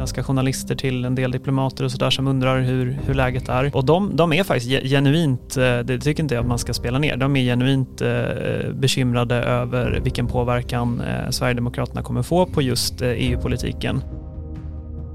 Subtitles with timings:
[0.00, 3.76] Danska journalister till en del diplomater och sådär som undrar hur, hur läget är.
[3.76, 6.98] Och de, de är faktiskt genuint, eh, det tycker inte jag att man ska spela
[6.98, 13.02] ner, de är genuint eh, bekymrade över vilken påverkan eh, Sverigedemokraterna kommer få på just
[13.02, 14.02] e EU-politiken.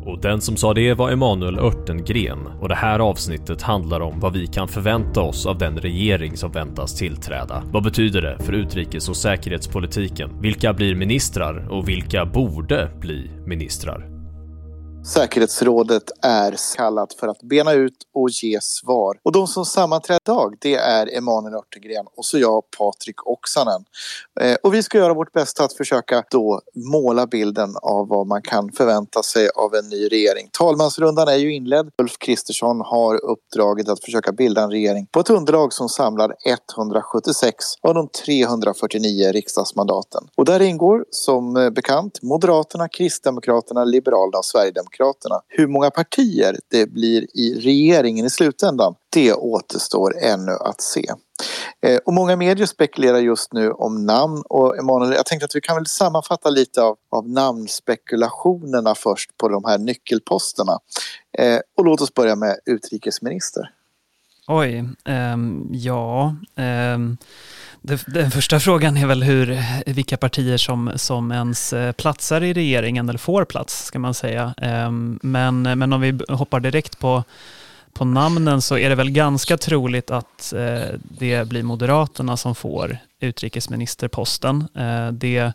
[0.05, 4.33] Och den som sa det var Emanuel Örtengren och det här avsnittet handlar om vad
[4.33, 7.63] vi kan förvänta oss av den regering som väntas tillträda.
[7.71, 10.41] Vad betyder det för utrikes och säkerhetspolitiken?
[10.41, 14.14] Vilka blir ministrar och vilka borde bli ministrar?
[15.07, 19.17] Säkerhetsrådet är kallat för att bena ut och ge svar.
[19.23, 23.85] Och de som sammanträder idag det är Emanuel Örtengren och så jag Patrik Oksanen.
[24.39, 28.41] Eh, och vi ska göra vårt bästa att försöka då måla bilden av vad man
[28.41, 30.49] kan förvänta sig av en ny regering.
[30.51, 31.89] Talmansrundan är ju inledd.
[32.01, 36.35] Ulf Kristersson har uppdraget att försöka bilda en regering på ett underlag som samlar
[36.77, 40.27] 176 av de 349 riksdagsmandaten.
[40.35, 45.41] Och där ingår som bekant Moderaterna, Kristdemokraterna, Liberalerna och Sverigedemokraterna Sverigedemokraterna.
[45.47, 51.11] Hur många partier det blir i regeringen i slutändan, det återstår ännu att se.
[51.81, 55.61] Eh, och många medier spekulerar just nu om namn och Emanuel, jag tänkte att vi
[55.61, 60.79] kan väl sammanfatta lite av, av namnspekulationerna först på de här nyckelposterna.
[61.37, 63.74] Eh, och låt oss börja med utrikesminister.
[64.47, 66.35] Oj, um, ja.
[66.55, 67.17] Um
[68.05, 69.59] den första frågan är väl hur,
[69.93, 74.53] vilka partier som, som ens eh, platsar i regeringen, eller får plats, ska man säga.
[74.57, 77.23] Um, men, men om vi hoppar direkt på,
[77.93, 82.97] på namnen så är det väl ganska troligt att eh, det blir Moderaterna som får
[83.19, 84.67] utrikesministerposten.
[84.75, 85.53] Eh, det,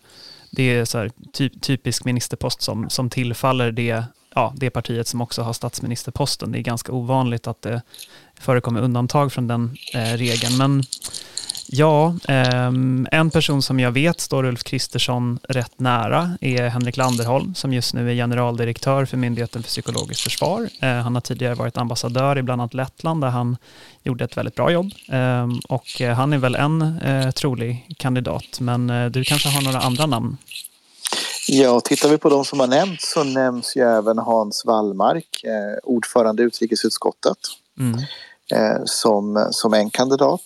[0.51, 4.03] det är så typ, typisk ministerpost som, som tillfaller det,
[4.35, 6.51] ja, det partiet som också har statsministerposten.
[6.51, 7.81] Det är ganska ovanligt att det
[8.41, 10.57] förekommer undantag från den regeln.
[10.57, 10.83] Men
[11.73, 12.15] Ja,
[12.67, 17.73] um, en person som jag vet står Ulf Kristersson rätt nära är Henrik Landerholm som
[17.73, 20.69] just nu är generaldirektör för Myndigheten för psykologiskt försvar.
[20.83, 23.57] Uh, han har tidigare varit ambassadör i bland annat Lettland där han
[24.03, 24.91] gjorde ett väldigt bra jobb.
[25.11, 29.79] Um, och uh, han är väl en uh, trolig kandidat, men du kanske har några
[29.79, 30.37] andra namn?
[31.47, 35.43] Ja, tittar vi på de som har nämnts så nämns ju även Hans Wallmark,
[35.83, 37.37] ordförande i utrikesutskottet,
[37.79, 38.01] mm.
[38.85, 40.43] Som, som en kandidat.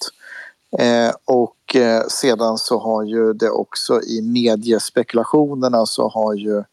[0.77, 6.63] Eh, och eh, sedan så har ju det också i mediespekulationerna så har ju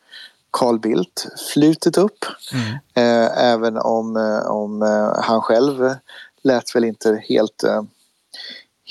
[0.51, 2.25] Carl Bildt flutit upp.
[2.53, 2.73] Mm.
[2.95, 5.95] Eh, även om, eh, om eh, han själv
[6.43, 7.65] lät väl inte helt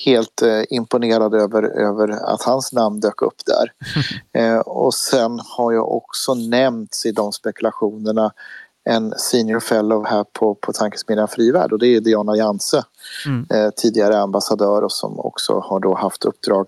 [0.06, 4.62] helt imponerad över, över att hans namn dök upp där.
[4.66, 8.32] och sen har jag också nämnts i de spekulationerna
[8.90, 12.84] en senior fellow här på, på Tankesmedjan Frivärd och det är Diana Janse,
[13.26, 13.48] mm.
[13.50, 16.66] eh, tidigare ambassadör och som också har då haft uppdrag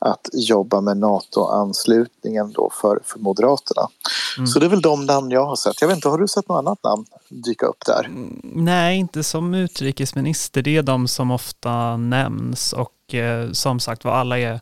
[0.00, 3.88] att jobba med NATO-anslutningen då för, för Moderaterna.
[4.36, 4.46] Mm.
[4.46, 5.80] Så det är väl de namn jag har sett.
[5.80, 8.04] Jag vet inte, har du sett något annat namn dyka upp där?
[8.04, 10.62] Mm, nej, inte som utrikesminister.
[10.62, 14.60] Det är de som ofta nämns och eh, som sagt var alla är,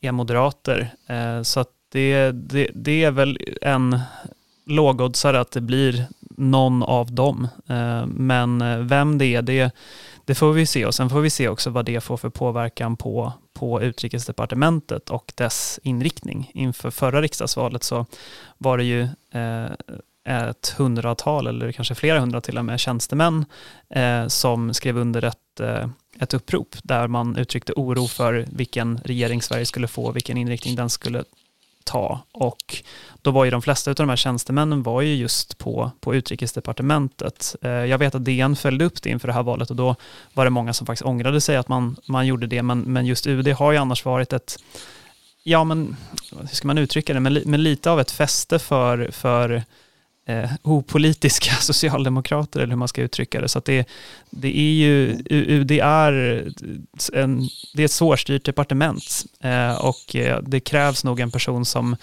[0.00, 0.94] är moderater.
[1.06, 3.98] Eh, så det, det, det är väl en
[4.66, 7.48] lågoddsare att det blir någon av dem.
[7.66, 9.74] Eh, men eh, vem det är, det,
[10.24, 12.96] det får vi se och sen får vi se också vad det får för påverkan
[12.96, 16.50] på, på utrikesdepartementet och dess inriktning.
[16.54, 18.06] Inför förra riksdagsvalet så
[18.58, 19.66] var det ju eh,
[20.26, 23.44] ett hundratal eller kanske flera hundra till och med tjänstemän
[24.28, 25.60] som skrev under ett,
[26.20, 30.90] ett upprop där man uttryckte oro för vilken regering Sverige skulle få, vilken inriktning den
[30.90, 31.24] skulle
[31.84, 32.20] ta.
[32.32, 32.82] Och
[33.22, 37.56] då var ju de flesta av de här tjänstemännen var ju just på, på utrikesdepartementet.
[37.62, 39.96] Eh, jag vet att DN följde upp det inför det här valet och då
[40.32, 43.26] var det många som faktiskt ångrade sig att man, man gjorde det, men, men just
[43.26, 44.58] UD har ju annars varit ett
[45.42, 45.96] ja men
[46.38, 49.62] hur ska man uttrycka det, men, men lite av ett fäste för, för
[50.26, 53.48] eh, opolitiska socialdemokrater eller hur man ska uttrycka det.
[53.48, 53.88] Så att det,
[54.30, 56.12] det är ju, UD är,
[57.12, 61.96] en, det är ett svårstyrt departement eh, och eh, det krävs nog en person som,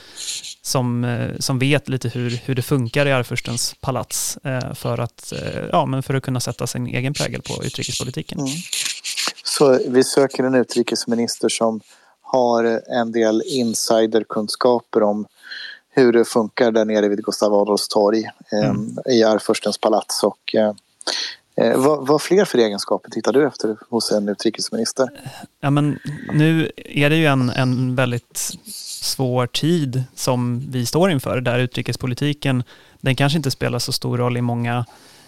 [0.62, 5.34] som, eh, som vet lite hur, hur det funkar i Arvfurstens palats eh, för, att,
[5.34, 8.40] eh, ja, men för att kunna sätta sin egen prägel på utrikespolitiken.
[8.40, 8.52] Mm.
[9.44, 11.82] Så vi söker en utrikesminister som
[12.22, 15.26] har en del insiderkunskaper om
[15.91, 18.97] hur det funkar där nere vid Gustav Adolfs torg eh, mm.
[19.09, 20.23] i Arvfurstens palats.
[20.23, 20.73] Och, eh,
[21.55, 25.09] eh, vad, vad fler för egenskaper tittar du efter hos en utrikesminister?
[25.59, 25.99] Ja, men
[26.34, 28.52] nu är det ju en, en väldigt
[29.02, 32.64] svår tid som vi står inför, där utrikespolitiken,
[33.02, 34.85] den kanske inte spelar så stor roll i många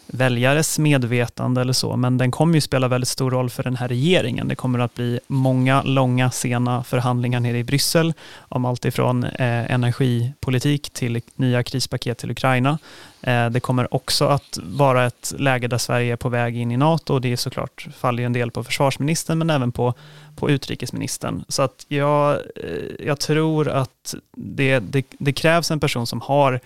[0.07, 3.87] väljares medvetande eller så, men den kommer ju spela väldigt stor roll för den här
[3.87, 4.47] regeringen.
[4.47, 9.71] Det kommer att bli många långa, sena förhandlingar nere i Bryssel om allt ifrån eh,
[9.71, 12.77] energipolitik till nya krispaket till Ukraina.
[13.21, 16.77] Eh, det kommer också att vara ett läge där Sverige är på väg in i
[16.77, 19.93] NATO och det är såklart faller en del på försvarsministern men även på,
[20.35, 21.45] på utrikesministern.
[21.47, 26.59] Så att jag, eh, jag tror att det, det, det krävs en person som har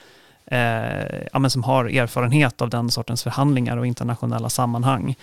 [0.52, 5.16] Eh, ja, men som har erfarenhet av den sortens förhandlingar och internationella sammanhang.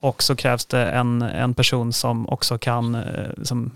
[0.00, 3.02] Och så krävs det en, en person som också kan eh,
[3.42, 3.70] som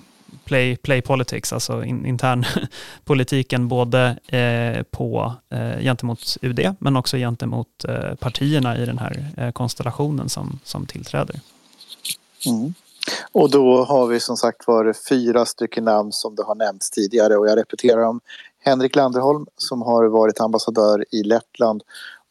[0.44, 2.44] play, play politics, alltså in, intern
[3.04, 9.26] politiken både eh, på, eh, gentemot UD men också gentemot eh, partierna i den här
[9.36, 11.40] eh, konstellationen som, som tillträder.
[12.46, 12.74] Mm.
[13.32, 17.36] Och då har vi som sagt var fyra stycken namn som det har nämnts tidigare
[17.36, 18.20] och jag repeterar dem.
[18.64, 21.82] Henrik Landerholm som har varit ambassadör i Lettland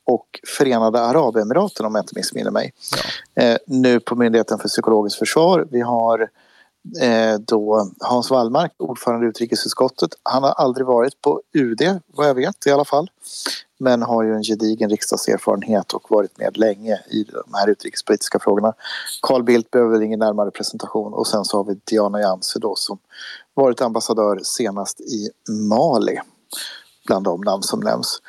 [0.06, 2.74] och Förenade Arabemiraten om jag inte missminner mig.
[3.36, 3.44] Ja.
[3.44, 5.68] Eh, nu på Myndigheten för psykologiskt försvar.
[5.72, 6.30] Vi har
[7.02, 10.10] eh, då Hans Wallmark, ordförande i utrikesutskottet.
[10.24, 13.10] Han har aldrig varit på UD vad jag vet i alla fall.
[13.78, 18.74] Men har ju en gedigen riksdagserfarenhet och varit med länge i de här utrikespolitiska frågorna.
[19.22, 22.98] Carl Bildt behöver ingen närmare presentation och sen så har vi Diana Janse då som
[23.54, 26.20] varit ambassadör senast i Mali
[27.06, 28.22] bland de namn som nämns.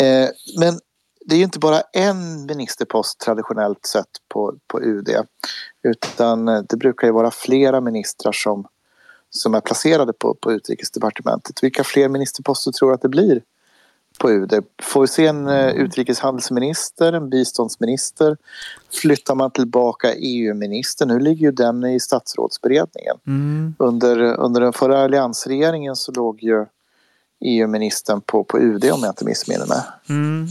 [0.00, 0.28] Eh,
[0.58, 0.78] men
[1.26, 5.08] det är ju inte bara en ministerpost traditionellt sett på, på UD
[5.82, 8.66] utan eh, det brukar ju vara flera ministrar som,
[9.30, 11.62] som är placerade på, på utrikesdepartementet.
[11.62, 13.42] Vilka fler ministerposter tror du att det blir
[14.18, 14.64] på UD?
[14.82, 18.36] Får vi se en eh, utrikeshandelsminister, en biståndsminister?
[19.00, 21.06] Flyttar man tillbaka EU-minister?
[21.06, 23.16] Nu ligger ju den i statsrådsberedningen.
[23.26, 23.74] Mm.
[23.78, 26.66] Under, under den förra alliansregeringen så låg ju
[27.40, 29.82] EU-ministern på, på UD om jag inte missminner mig.
[30.08, 30.48] Mm.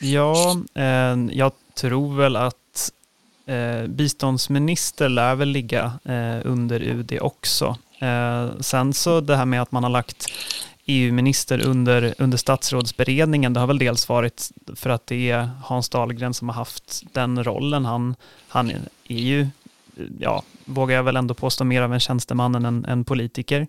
[0.00, 2.92] Ja, eh, jag tror väl att
[3.46, 7.76] eh, biståndsminister lär väl ligga eh, under UD också.
[7.98, 10.26] Eh, sen så det här med att man har lagt
[10.86, 16.34] EU-minister under, under statsrådsberedningen, det har väl dels varit för att det är Hans Dahlgren
[16.34, 17.84] som har haft den rollen.
[17.84, 18.14] Han,
[18.48, 18.70] han
[19.08, 19.48] är ju,
[20.18, 23.66] ja, vågar jag väl ändå påstå, mer av en tjänsteman än en, en politiker.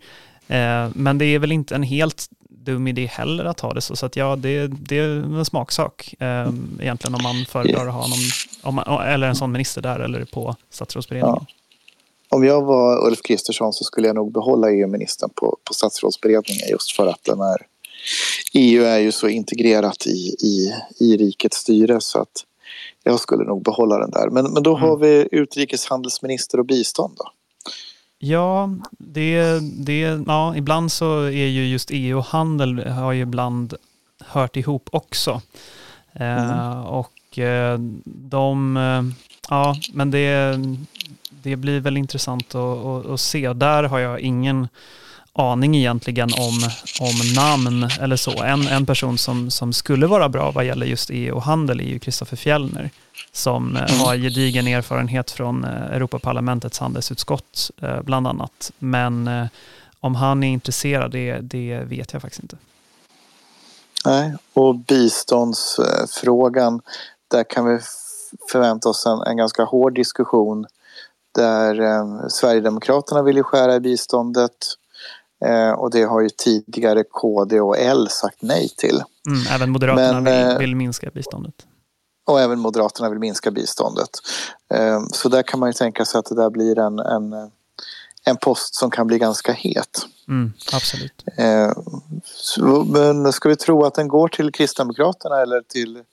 [0.47, 3.95] Eh, men det är väl inte en helt dum idé heller att ha det så.
[3.95, 6.49] Så att ja, det, det är en smaksak eh,
[6.79, 8.19] egentligen om man föredrar att ha någon,
[8.63, 11.45] om man, eller en sån minister där eller på statsrådsberedningen.
[11.47, 11.53] Ja.
[12.29, 16.91] Om jag var Ulf Kristersson så skulle jag nog behålla EU-ministern på, på statsrådsberedningen just
[16.91, 17.57] för att den är
[18.53, 22.45] EU är ju så integrerat i, i, i rikets styre så att
[23.03, 24.29] jag skulle nog behålla den där.
[24.29, 24.89] Men, men då mm.
[24.89, 27.31] har vi utrikeshandelsminister och bistånd då?
[28.19, 33.73] Ja, det, det, ja, ibland så är ju just EU och handel har ju ibland
[34.19, 35.41] hört ihop också.
[36.13, 36.49] Eh, mm.
[36.49, 37.39] Eh, och
[38.03, 39.03] de, eh,
[39.49, 40.59] ja, men det,
[41.49, 43.53] det blir väl intressant att, att, att se.
[43.53, 44.67] Där har jag ingen
[45.33, 46.69] aning egentligen om,
[47.01, 48.43] om namn eller så.
[48.43, 51.83] En, en person som, som skulle vara bra vad gäller just EU och handel är
[51.83, 52.89] ju Kristoffer Fjellner
[53.31, 53.99] som eh, mm.
[53.99, 58.71] har gedigen erfarenhet från eh, Europaparlamentets handelsutskott eh, bland annat.
[58.79, 59.29] Men
[59.99, 62.57] om han är intresserad, det, det vet jag faktiskt inte.
[64.05, 66.81] Nej, och biståndsfrågan,
[67.27, 67.79] där kan vi
[68.51, 70.65] förvänta oss en, en ganska hård diskussion
[71.37, 74.57] där eh, Sverigedemokraterna vill ju skära i biståndet
[75.45, 79.03] eh, och det har ju tidigare KD och L sagt nej till.
[79.27, 81.55] Mm, även Moderaterna Men, vill, vill minska biståndet
[82.27, 84.09] och även Moderaterna vill minska biståndet.
[84.69, 87.51] Ehm, så där kan man ju tänka sig att det där blir en, en,
[88.23, 90.05] en post som kan bli ganska het.
[90.27, 91.23] Mm, absolut.
[91.37, 91.73] Ehm,
[92.91, 96.03] men ska vi tro att den går till Kristdemokraterna eller till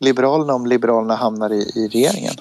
[0.00, 2.34] Liberalerna om Liberalerna hamnar i, i regeringen?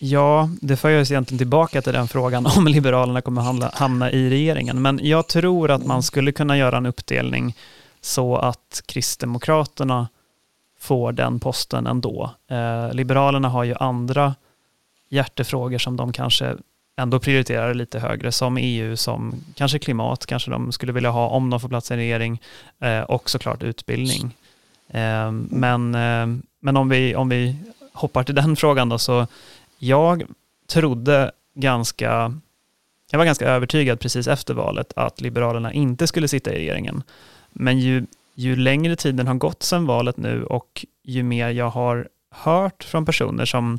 [0.00, 4.30] Ja, det för oss egentligen tillbaka till den frågan om Liberalerna kommer hamna, hamna i
[4.30, 4.82] regeringen.
[4.82, 7.54] Men jag tror att man skulle kunna göra en uppdelning
[8.00, 10.08] så att Kristdemokraterna
[10.80, 12.30] får den posten ändå.
[12.50, 14.34] Eh, Liberalerna har ju andra
[15.08, 16.56] hjärtefrågor som de kanske
[16.96, 21.50] ändå prioriterar lite högre, som EU, som kanske klimat, kanske de skulle vilja ha om
[21.50, 22.40] de får plats i en regering,
[22.80, 24.36] eh, och såklart utbildning.
[24.88, 26.26] Eh, men, eh,
[26.60, 27.56] men om, vi, om vi
[27.92, 29.26] hoppar till den frågan då, så
[29.78, 30.22] jag
[30.66, 32.40] trodde ganska,
[33.10, 37.02] jag var ganska övertygad precis efter valet att Liberalerna inte skulle sitta i regeringen.
[37.50, 38.06] Men ju
[38.38, 43.04] ju längre tiden har gått sedan valet nu och ju mer jag har hört från
[43.04, 43.78] personer som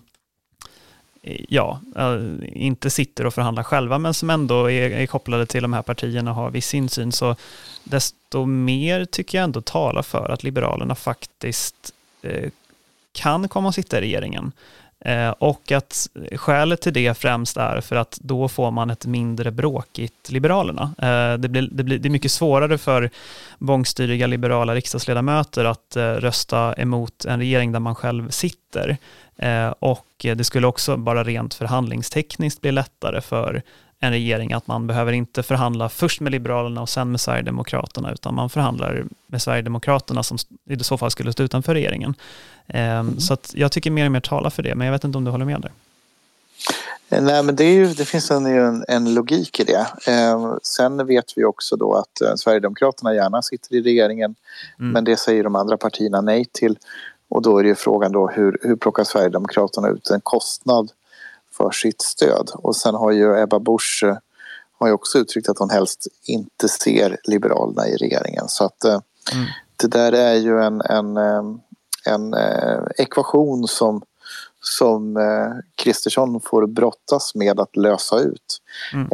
[1.22, 5.62] eh, ja, eh, inte sitter och förhandlar själva, men som ändå är, är kopplade till
[5.62, 7.36] de här partierna och har viss insyn, så
[7.84, 12.50] desto mer tycker jag ändå talar för att Liberalerna faktiskt eh,
[13.12, 14.52] kan komma att sitta i regeringen.
[15.06, 19.52] Eh, och att skälet till det främst är för att då får man ett mindre
[19.52, 20.94] bråkigt Liberalerna.
[20.98, 23.10] Eh, det, blir, det, blir, det är mycket svårare för
[23.60, 28.98] bångstyriga liberala riksdagsledamöter att eh, rösta emot en regering där man själv sitter.
[29.80, 33.62] Och det skulle också bara rent förhandlingstekniskt bli lättare för
[34.00, 38.36] en regering att man behöver inte förhandla först med Liberalerna och sen med Sverigedemokraterna, utan
[38.36, 40.38] man förhandlar med Sverigedemokraterna som
[40.70, 42.16] i så fall skulle stå utanför regeringen.
[42.68, 43.20] Mm.
[43.20, 45.32] Så jag tycker mer och mer talar för det, men jag vet inte om du
[45.32, 45.72] håller med där.
[47.10, 49.88] Eh, nej, men det, ju, det finns en, en, logik i det.
[50.08, 54.36] Eh, sen vet vi också då att eh, Sverigedemokraterna gärna sitter i regeringen,
[54.80, 54.92] mm.
[54.92, 56.78] men det säger de andra partierna nej till.
[57.30, 60.92] Och då är det ju frågan då hur, hur plockar Sverigedemokraterna ut en kostnad
[61.60, 62.52] för sitt stöd.
[62.54, 64.18] Och sen har ju Ebba Busch eh,
[64.80, 68.48] har ju också uttryckt att hon helst inte ser Liberalerna i regeringen.
[68.48, 69.00] Så att eh,
[69.34, 69.46] mm.
[69.76, 71.44] det där är ju en, en, eh,
[72.06, 72.36] en
[72.98, 74.02] ekvation som
[74.62, 75.18] som
[75.76, 78.62] Kristersson får brottas med att lösa ut.
[78.94, 79.08] Mm.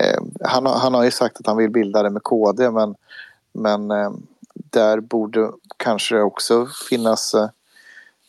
[0.43, 2.95] Han, han har ju sagt att han vill bilda det med KD men,
[3.53, 3.87] men
[4.53, 7.35] där borde kanske också finnas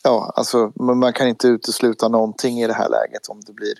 [0.07, 3.73] Ja, alltså man kan inte utesluta någonting i det här läget om det blir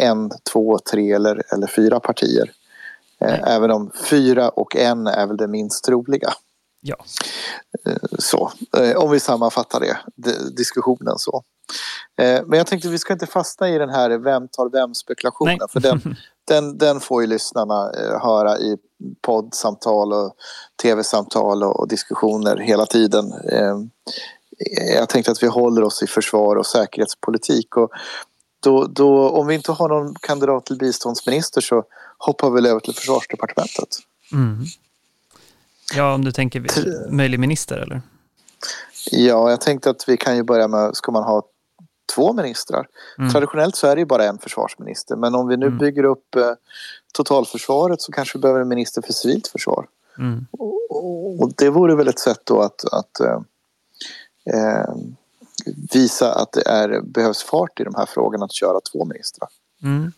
[0.00, 2.52] en, två, tre eller, eller fyra partier.
[3.20, 6.32] Eh, även om fyra och en är väl det minst troliga.
[6.80, 6.96] Ja.
[7.86, 9.96] Eh, så, eh, om vi sammanfattar det,
[10.56, 11.42] diskussionen så.
[12.46, 15.80] Men jag tänkte vi ska inte fastna i den här vem tar vem spekulationen för
[15.80, 16.16] den,
[16.48, 17.92] den, den får ju lyssnarna
[18.22, 18.76] höra i
[19.22, 20.34] poddsamtal och
[20.82, 23.32] tv-samtal och diskussioner hela tiden.
[24.96, 27.90] Jag tänkte att vi håller oss i försvar och säkerhetspolitik och
[28.60, 31.84] då, då, om vi inte har någon kandidat till biståndsminister så
[32.18, 33.88] hoppar vi väl över till försvarsdepartementet.
[34.32, 34.64] Mm.
[35.94, 36.66] Ja, om du tänker
[37.10, 38.02] möjlig minister eller?
[39.10, 41.42] Ja, jag tänkte att vi kan ju börja med, ska man ha
[42.14, 42.86] två ministrar?
[43.18, 43.30] Mm.
[43.30, 45.78] Traditionellt så är det ju bara en försvarsminister, men om vi nu mm.
[45.78, 46.52] bygger upp eh,
[47.12, 49.86] totalförsvaret så kanske vi behöver en minister för civilt försvar.
[50.18, 50.46] Mm.
[50.50, 53.40] Och, och, det vore väl ett sätt då att, att eh,
[54.54, 54.94] eh
[55.92, 59.48] visa att det är, behövs fart i de här frågorna att köra två ministrar.
[59.82, 60.12] Mm.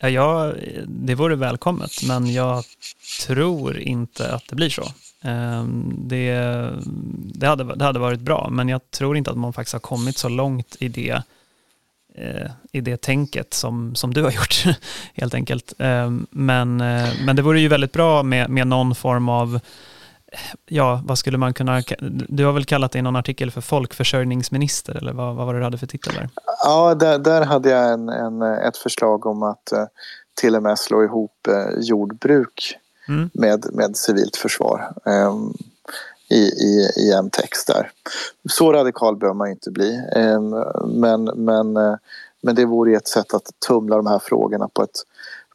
[0.00, 0.52] Ja, ja,
[0.86, 2.64] det vore välkommet, men jag
[3.26, 4.84] tror inte att det blir så.
[5.22, 6.32] Ehm, det,
[7.34, 10.18] det, hade, det hade varit bra, men jag tror inte att man faktiskt har kommit
[10.18, 11.22] så långt i det,
[12.14, 14.64] eh, i det tänket som, som du har gjort,
[15.14, 15.72] helt enkelt.
[15.78, 19.60] Ehm, men, eh, men det vore ju väldigt bra med, med någon form av
[20.66, 21.82] ja, vad skulle man kunna...
[22.28, 25.60] Du har väl kallat det i någon artikel för folkförsörjningsminister, eller vad, vad var det
[25.60, 26.28] du hade för titel där?
[26.64, 29.84] Ja, där, där hade jag en, en, ett förslag om att uh,
[30.40, 33.30] till och med slå ihop uh, jordbruk mm.
[33.34, 35.56] med, med civilt försvar um,
[36.28, 37.90] i, i, i en text där.
[38.50, 40.64] Så radikal bör man inte bli, um,
[41.00, 41.96] men, men, uh,
[42.40, 45.02] men det vore ett sätt att tumla de här frågorna på ett,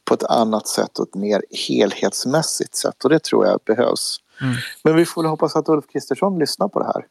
[0.05, 4.19] på ett annat sätt och ett mer helhetsmässigt sätt och det tror jag behövs.
[4.43, 4.55] Mm.
[4.83, 7.05] Men vi får väl hoppas att Ulf Kristersson lyssnar på det här.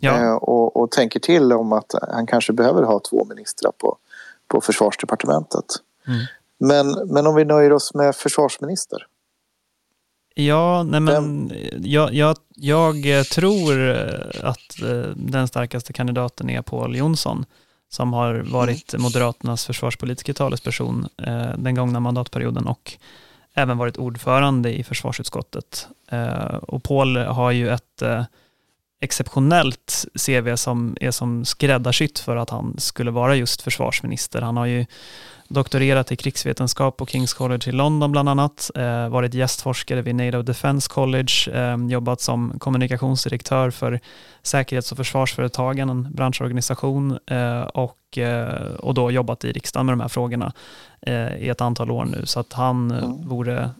[0.00, 0.22] Ja.
[0.22, 3.96] Eh, och, och, tänker till om att han kanske behöver ha två ministrar på,
[4.48, 5.64] på försvarsdepartementet.
[6.06, 6.20] Mm.
[6.58, 9.06] Men, men om vi nöjer oss med försvarsminister?
[10.34, 12.36] Ja, nej men jag, jag,
[12.96, 13.90] jag, tror
[14.42, 17.44] att eh, den starkaste kandidaten är Paul Jonsson
[17.88, 19.02] som har varit mm.
[19.02, 22.92] Moderaternas försvarspolitiska talesperson eh, den gångna mandatperioden och
[23.54, 25.88] även varit ordförande i försvarsutskottet.
[26.10, 28.24] Eh, och Paul har ju ett eh,
[29.00, 34.42] exceptionellt CV som är som skräddarsytt för att han skulle vara just försvarsminister.
[34.42, 34.86] Han har ju
[35.52, 40.42] doktorerat i krigsvetenskap på Kings College i London bland annat, eh, varit gästforskare vid NATO
[40.42, 44.00] Defense College, eh, jobbat som kommunikationsdirektör för
[44.42, 50.00] säkerhets och försvarsföretagen, en branschorganisation eh, och, eh, och då jobbat i riksdagen med de
[50.00, 50.52] här frågorna
[51.00, 53.28] eh, i ett antal år nu, så att han mm.
[53.28, 53.70] vore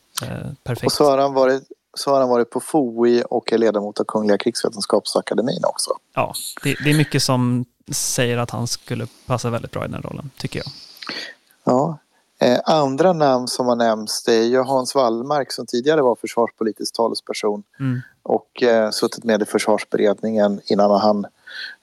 [0.64, 0.87] perfekt.
[0.87, 1.62] Och så har han varit
[1.95, 5.91] så har han varit på FOI och är ledamot av Kungliga krigsvetenskapsakademin också.
[6.14, 10.02] Ja, det, det, är mycket som säger att han skulle passa väldigt bra i den
[10.02, 10.67] rollen, tycker jag.
[11.64, 11.99] Ja.
[12.38, 16.95] Eh, andra namn som har nämnts det är ju Hans Wallmark som tidigare var försvarspolitisk
[16.95, 18.00] talesperson mm.
[18.23, 21.26] och eh, suttit med i försvarsberedningen innan han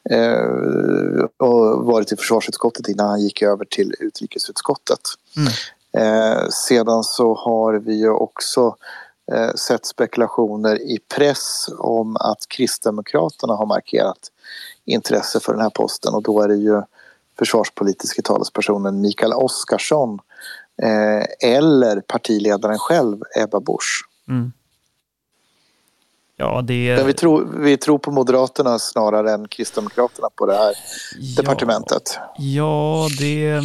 [0.10, 5.00] eh, och varit i försvarsutskottet innan han gick över till utrikesutskottet.
[5.38, 5.52] Mm.
[5.92, 8.76] Eh, sedan så har vi ju också
[9.32, 14.32] eh, sett spekulationer i press om att Kristdemokraterna har markerat
[14.86, 16.82] intresse för den här posten och då är det ju
[17.40, 20.20] försvarspolitiska talespersonen Mikael Oscarsson
[20.82, 24.06] eh, eller partiledaren själv, Ebba Busch.
[24.28, 24.52] Mm.
[26.42, 30.74] Ja, det Men vi tror, vi tror på Moderaterna snarare än Kristdemokraterna på det här
[31.20, 32.18] ja, departementet.
[32.38, 33.62] Ja, det...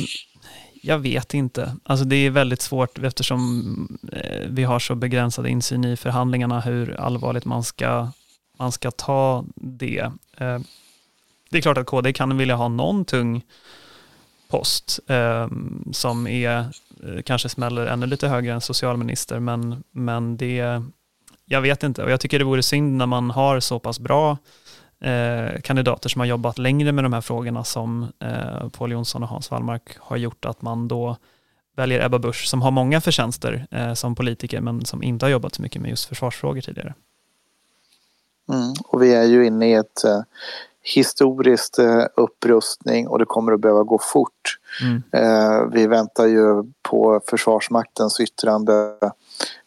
[0.83, 1.77] Jag vet inte.
[1.83, 7.01] Alltså det är väldigt svårt eftersom eh, vi har så begränsad insyn i förhandlingarna hur
[7.01, 8.09] allvarligt man ska,
[8.59, 10.13] man ska ta det.
[11.55, 13.43] Det är klart att KD kan vilja ha någon tung
[14.49, 15.49] post eh,
[15.93, 20.83] som är, eh, kanske smäller ännu lite högre än socialminister, men, men det,
[21.45, 22.05] jag vet inte.
[22.05, 24.39] Och jag tycker det vore synd när man har så pass bra
[25.01, 29.29] eh, kandidater som har jobbat längre med de här frågorna som eh, Paul Jonsson och
[29.29, 31.17] Hans Wallmark har gjort, att man då
[31.77, 35.55] väljer Ebba Busch som har många förtjänster eh, som politiker men som inte har jobbat
[35.55, 36.95] så mycket med just försvarsfrågor tidigare.
[38.49, 40.21] Mm, och vi är ju inne i ett eh,
[40.85, 44.59] historiskt eh, upprustning och det kommer att behöva gå fort.
[44.83, 45.03] Mm.
[45.13, 48.95] Eh, vi väntar ju på Försvarsmaktens yttrande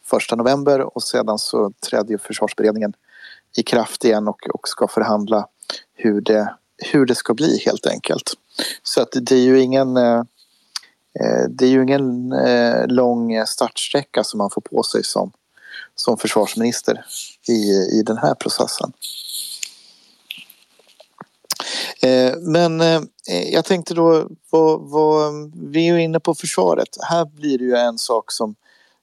[0.06, 2.94] första november och sedan så trädde försvarsberedningen
[3.58, 5.48] i kraft igen och, och ska förhandla
[5.96, 6.56] hur det,
[6.92, 8.34] hur det ska bli helt enkelt.
[8.84, 10.24] Så att det är ju ingen eh,
[11.50, 12.34] det är ju ingen
[12.88, 15.32] lång startsträcka som man får på sig som,
[15.96, 17.06] som försvarsminister
[17.48, 18.92] i, i den här processen.
[22.39, 22.82] Men
[23.51, 26.88] jag tänkte då, vad, vad, vi är ju inne på försvaret.
[27.10, 28.56] Här blir det ju en sak som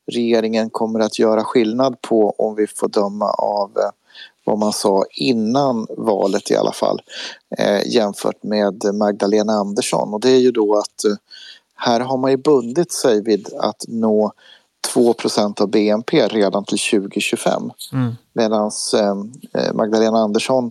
[0.06, 3.70] regeringen kommer att göra skillnad på om vi får döma av
[4.44, 7.02] vad man sa innan valet i alla fall
[7.58, 11.14] eh, jämfört med Magdalena Andersson och det är ju då att eh,
[11.74, 14.32] här har man ju bundit sig vid att nå
[14.94, 18.14] 2% av BNP redan till 2025 mm.
[18.32, 20.70] medan eh, eh, Magdalena Andersson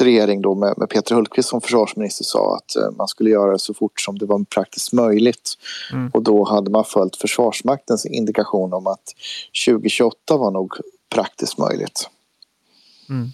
[0.00, 3.58] regering då med, med, Peter Hultqvist som försvarsminister sa att eh, man skulle göra det
[3.58, 5.54] så fort som det var praktiskt möjligt.
[5.92, 6.10] Mm.
[6.14, 9.14] Och då hade man följt Försvarsmaktens indikation om att
[9.66, 10.74] 2028 var nog
[11.14, 12.08] praktiskt möjligt.
[13.08, 13.28] Mm.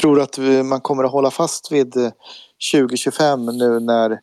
[0.00, 1.94] Tror att man kommer att hålla fast vid
[2.72, 4.20] 2025 nu när,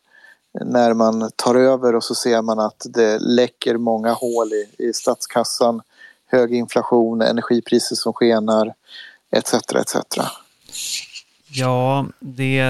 [0.64, 4.92] när man tar över och så ser man att det läcker många hål i, i
[4.92, 5.82] statskassan,
[6.26, 8.74] hög inflation, energipriser som skenar
[9.30, 9.54] etc.
[9.54, 9.96] etc.
[11.48, 12.62] Ja, det,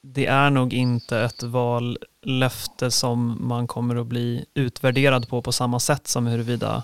[0.00, 5.80] det är nog inte ett vallöfte som man kommer att bli utvärderad på på samma
[5.80, 6.82] sätt som huruvida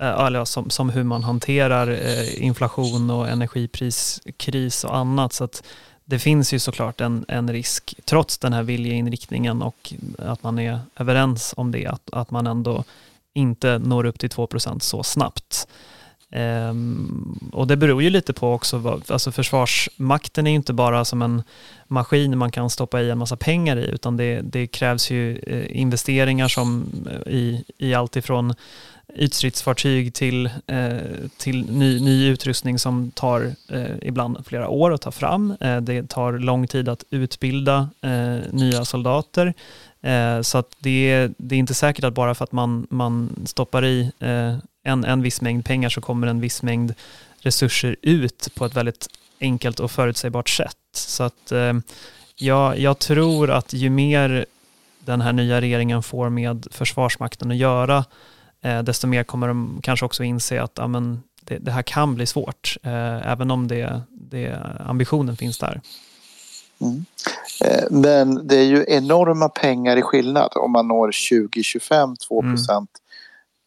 [0.00, 5.32] eh, eller som, som hur man hanterar eh, inflation och energipriskris och annat.
[5.32, 5.62] Så att
[6.04, 10.80] det finns ju såklart en, en risk, trots den här viljeinriktningen och att man är
[10.96, 12.84] överens om det, att, att man ändå
[13.32, 15.68] inte når upp till 2% så snabbt.
[16.34, 21.04] Um, och det beror ju lite på också, vad, alltså försvarsmakten är ju inte bara
[21.04, 21.42] som en
[21.88, 25.80] maskin man kan stoppa i en massa pengar i, utan det, det krävs ju eh,
[25.80, 28.54] investeringar som eh, i, i allt ifrån
[29.14, 30.96] ytstridsfartyg till, eh,
[31.36, 35.56] till ny, ny utrustning som tar eh, ibland flera år att ta fram.
[35.60, 39.54] Eh, det tar lång tid att utbilda eh, nya soldater.
[40.02, 43.84] Eh, så att det, det är inte säkert att bara för att man, man stoppar
[43.84, 46.94] i eh, en, en viss mängd pengar så kommer en viss mängd
[47.40, 49.06] resurser ut på ett väldigt
[49.40, 50.76] enkelt och förutsägbart sätt.
[50.92, 51.52] Så att
[52.36, 54.46] jag, jag tror att ju mer
[55.04, 58.04] den här nya regeringen får med Försvarsmakten att göra,
[58.62, 62.14] eh, desto mer kommer de kanske också inse att ja, men det, det här kan
[62.14, 65.80] bli svårt, eh, även om det, det, ambitionen finns där.
[66.80, 67.04] Mm.
[67.64, 72.70] Eh, men det är ju enorma pengar i skillnad om man når 2025 2 procent
[72.74, 73.03] mm.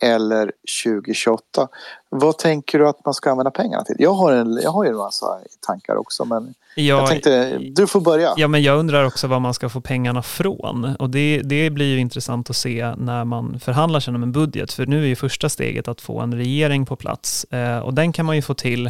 [0.04, 0.52] Eller
[0.84, 1.68] 2028.
[2.10, 3.96] Vad tänker du att man ska använda pengarna till?
[4.00, 7.88] Jag har, en, jag har ju en massa tankar också men Ja, jag tänkte, du
[7.88, 8.34] får börja.
[8.38, 10.96] Ja, men jag undrar också var man ska få pengarna från.
[11.00, 14.74] Och det, det blir ju intressant att se när man förhandlar sig om en budget.
[14.74, 17.44] För nu är ju första steget att få en regering på plats.
[17.44, 18.90] Eh, och den kan man ju få till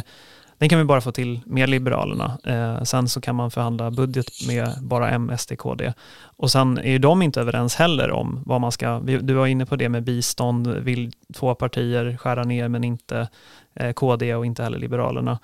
[0.58, 2.38] den kan vi bara få till med Liberalerna.
[2.44, 5.92] Eh, sen så kan man förhandla budget med bara M, SD, KD.
[6.20, 9.66] Och sen är ju de inte överens heller om vad man ska, du var inne
[9.66, 13.28] på det med bistånd, vill två partier skära ner men inte
[13.74, 15.38] eh, KD och inte heller Liberalerna.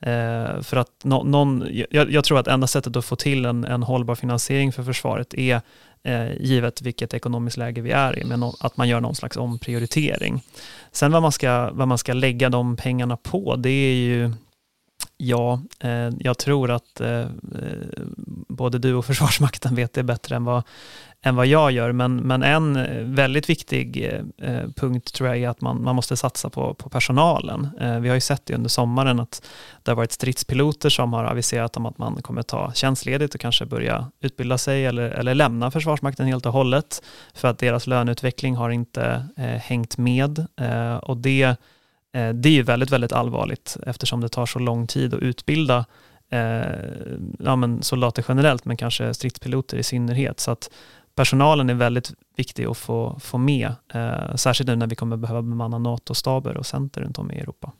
[0.00, 3.64] Eh, för att no, någon, jag, jag, tror att enda sättet att få till en,
[3.64, 5.60] en hållbar finansiering för försvaret är
[6.02, 9.36] eh, givet vilket ekonomiskt läge vi är i, men no, att man gör någon slags
[9.36, 10.42] omprioritering.
[10.92, 14.32] Sen vad man ska, vad man ska lägga de pengarna på, det är ju
[15.18, 17.26] Ja, eh, jag tror att eh, eh,
[18.48, 20.62] både du och Försvarsmakten vet det bättre än vad,
[21.22, 21.92] än vad jag gör.
[21.92, 25.96] Men, men en eh, väldigt viktig eh, eh, punkt tror jag är att man, man
[25.96, 27.68] måste satsa på, på personalen.
[27.80, 29.42] Eh, vi har ju sett det under sommaren att
[29.82, 33.66] det har varit stridspiloter som har aviserat om att man kommer ta tjänstledigt och kanske
[33.66, 37.02] börja utbilda sig eller, eller lämna Försvarsmakten helt och hållet
[37.34, 39.26] för att deras löneutveckling har inte
[39.62, 40.46] hängt med.
[41.02, 41.56] och det
[42.16, 45.84] Eh, det är ju väldigt, väldigt allvarligt eftersom det tar så lång tid att utbilda
[46.30, 46.38] eh,
[47.38, 50.40] ja, men soldater generellt, men kanske stridspiloter i synnerhet.
[50.40, 50.70] Så att
[51.14, 55.42] personalen är väldigt viktig att få, få med, eh, särskilt nu när vi kommer behöva
[55.42, 57.72] bemanna NATO-staber och center runt om i Europa.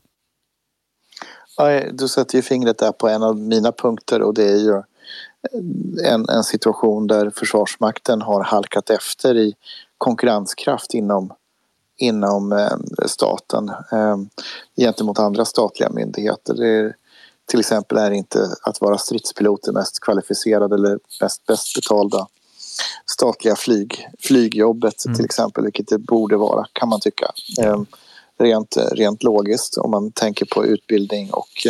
[1.57, 4.81] Ja, du sätter ju fingret där på en av mina punkter och det är ju
[6.05, 9.53] en, en situation där Försvarsmakten har halkat efter i
[9.97, 11.33] konkurrenskraft inom,
[11.97, 14.17] inom eh, staten eh,
[14.77, 16.53] gentemot andra statliga myndigheter.
[16.53, 16.95] Det är,
[17.45, 22.27] till exempel är inte att vara stridspilot det mest kvalificerade eller mest bäst betalda
[23.05, 25.15] statliga flyg, flygjobbet mm.
[25.15, 27.31] till exempel, vilket det borde vara kan man tycka.
[27.61, 27.81] Eh,
[28.39, 31.67] rent, rent logiskt om man tänker på utbildning och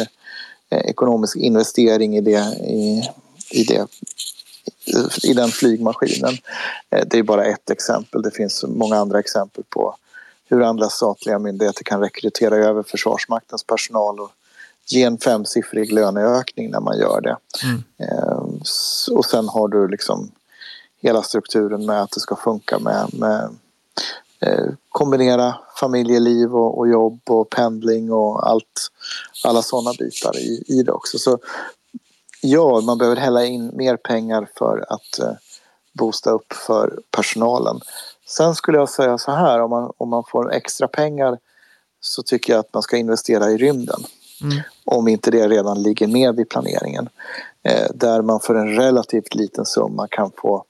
[0.70, 3.10] eh, ekonomisk investering i det, i,
[3.52, 3.88] i det
[5.24, 6.38] i den flygmaskinen.
[6.90, 8.22] Eh, det är bara ett exempel.
[8.22, 9.96] Det finns många andra exempel på
[10.48, 14.32] hur andra statliga myndigheter kan rekrytera över Försvarsmaktens personal och
[14.86, 17.38] ge en femsiffrig löneökning när man gör det.
[17.64, 17.84] Mm.
[17.98, 18.38] Eh,
[19.12, 20.32] och sen har du liksom
[21.02, 23.50] hela strukturen med att det ska funka med, med
[24.40, 28.92] Eh, kombinera familjeliv och, och, jobb och pendling och allt,
[29.44, 31.20] alla sådana bitar i, i det också.
[31.20, 31.40] Så
[32.42, 35.34] ja, man behöver hälla in mer pengar för att eh,
[35.94, 37.80] boosta upp för personalen.
[38.28, 41.38] Sen skulle jag säga så här, om man, om man får extra pengar
[42.02, 44.00] så tycker jag att man ska investera i rymden.
[44.42, 44.58] Mm.
[44.86, 47.10] Om inte det redan ligger med i planeringen.
[47.64, 50.64] Eh, där man för en relativt liten summa kan få,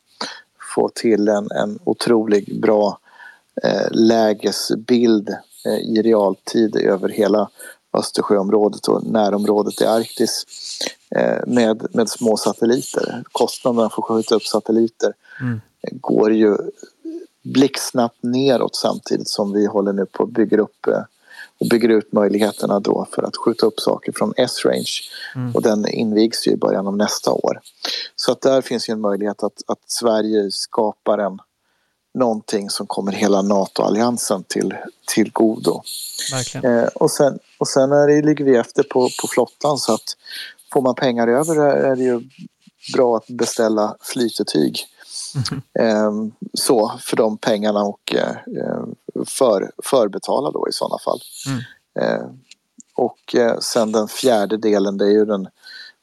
[0.76, 3.00] få till en, en otroligt bra
[3.64, 5.30] Eh, lägesbild
[5.66, 7.50] eh, i realtid över hela
[7.94, 10.46] Östersjöområdet och närområdet i Arktis
[11.16, 13.24] eh, med, med små satelliter.
[13.32, 15.62] Kostnaderna för att skjuta upp satelliter mm.
[15.92, 16.58] går ju
[17.54, 20.88] blixtsnabbt neråt samtidigt som vi håller nu på att bygga upp
[21.60, 24.92] och bygger ut möjligheterna då för att skjuta upp saker från S-range.
[25.36, 25.56] Mm.
[25.56, 27.60] Och den invigs ju i början av nästa år.
[28.16, 31.40] Så att där finns ju en möjlighet att, att Sverige skapar en,
[32.14, 34.76] någonting som kommer hela NATO-alliansen till,
[35.08, 35.82] till godo.
[36.64, 40.18] Eh, och, sen, och sen är det, ligger vi efter på, på flottan så att
[40.74, 42.22] får man pengar över är det ju
[42.94, 44.86] bra att beställa flytetyg.
[45.80, 46.32] Mm.
[46.54, 48.36] Så för de pengarna och eh,
[49.28, 51.20] för, förbetala då i sådana fall.
[51.48, 51.62] Mm.
[52.00, 52.28] Eh,
[52.96, 55.48] och eh, sen den fjärde delen det är ju den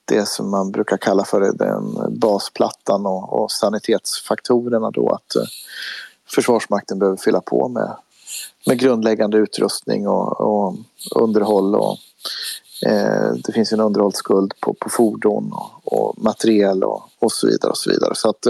[0.07, 5.43] det som man brukar kalla för den basplattan och, och sanitetsfaktorerna då att eh,
[6.35, 7.97] Försvarsmakten behöver fylla på med,
[8.67, 10.77] med grundläggande utrustning och, och
[11.17, 11.75] underhåll.
[11.75, 11.99] Och,
[13.45, 17.71] det finns en underhållsskuld på, på fordon och, och materiel och, och så vidare.
[17.71, 18.15] och så vidare.
[18.15, 18.47] Så att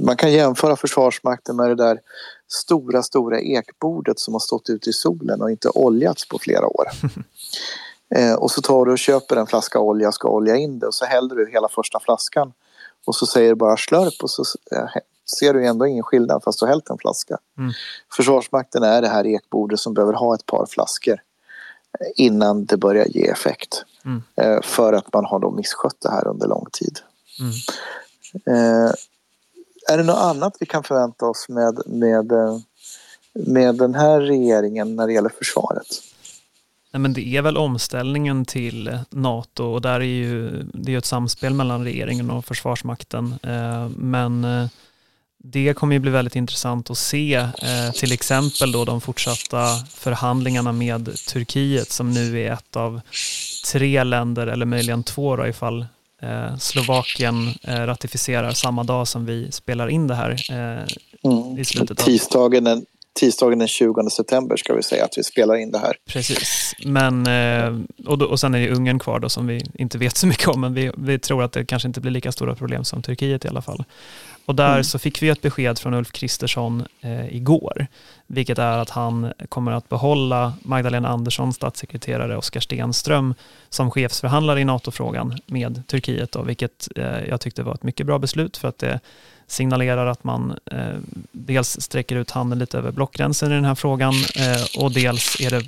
[0.00, 2.00] man kan jämföra Försvarsmakten med det där
[2.48, 6.88] stora, stora ekbordet som har stått ute i solen och inte oljats på flera år.
[8.14, 10.94] Eh, och så tar du och köper en flaska olja, ska olja in det och
[10.94, 12.52] så häller du hela första flaskan
[13.06, 14.86] och så säger du bara slurp och så eh,
[15.38, 17.38] ser du ändå ingen skillnad fast du har hällt en flaska.
[17.58, 17.72] Mm.
[18.16, 21.20] Försvarsmakten är det här ekbordet som behöver ha ett par flaskor
[22.14, 23.84] innan det börjar ge effekt.
[24.04, 24.22] Mm.
[24.36, 26.98] Eh, för att man har då misskött det här under lång tid.
[27.40, 27.52] Mm.
[28.34, 28.92] Eh,
[29.88, 32.58] är det något annat vi kan förvänta oss med, med, eh,
[33.32, 35.86] med den här regeringen när det gäller försvaret?
[36.92, 41.04] Nej, men det är väl omställningen till NATO och där är ju, det är ett
[41.04, 43.34] samspel mellan regeringen och Försvarsmakten.
[43.42, 44.66] Eh, men eh,
[45.38, 50.72] det kommer ju bli väldigt intressant att se eh, till exempel då de fortsatta förhandlingarna
[50.72, 53.00] med Turkiet som nu är ett av
[53.72, 55.86] tre länder eller möjligen två då ifall
[56.22, 61.58] eh, Slovakien eh, ratificerar samma dag som vi spelar in det här eh, mm.
[61.58, 62.04] i slutet av...
[62.04, 62.86] Tisdagen den,
[63.20, 65.96] tisdagen den 20 september ska vi säga att vi spelar in det här.
[66.06, 69.98] Precis, men, eh, och, då, och sen är det Ungern kvar då som vi inte
[69.98, 72.54] vet så mycket om, men vi, vi tror att det kanske inte blir lika stora
[72.54, 73.84] problem som Turkiet i alla fall.
[74.48, 74.84] Och där mm.
[74.84, 77.86] så fick vi ett besked från Ulf Kristersson eh, igår,
[78.26, 83.34] vilket är att han kommer att behålla Magdalena Andersson, statssekreterare Oskar Stenström
[83.68, 88.18] som chefsförhandlare i NATO-frågan med Turkiet, då, vilket eh, jag tyckte var ett mycket bra
[88.18, 89.00] beslut för att det
[89.46, 90.98] signalerar att man eh,
[91.32, 95.50] dels sträcker ut handen lite över blockgränsen i den här frågan eh, och dels är
[95.50, 95.62] det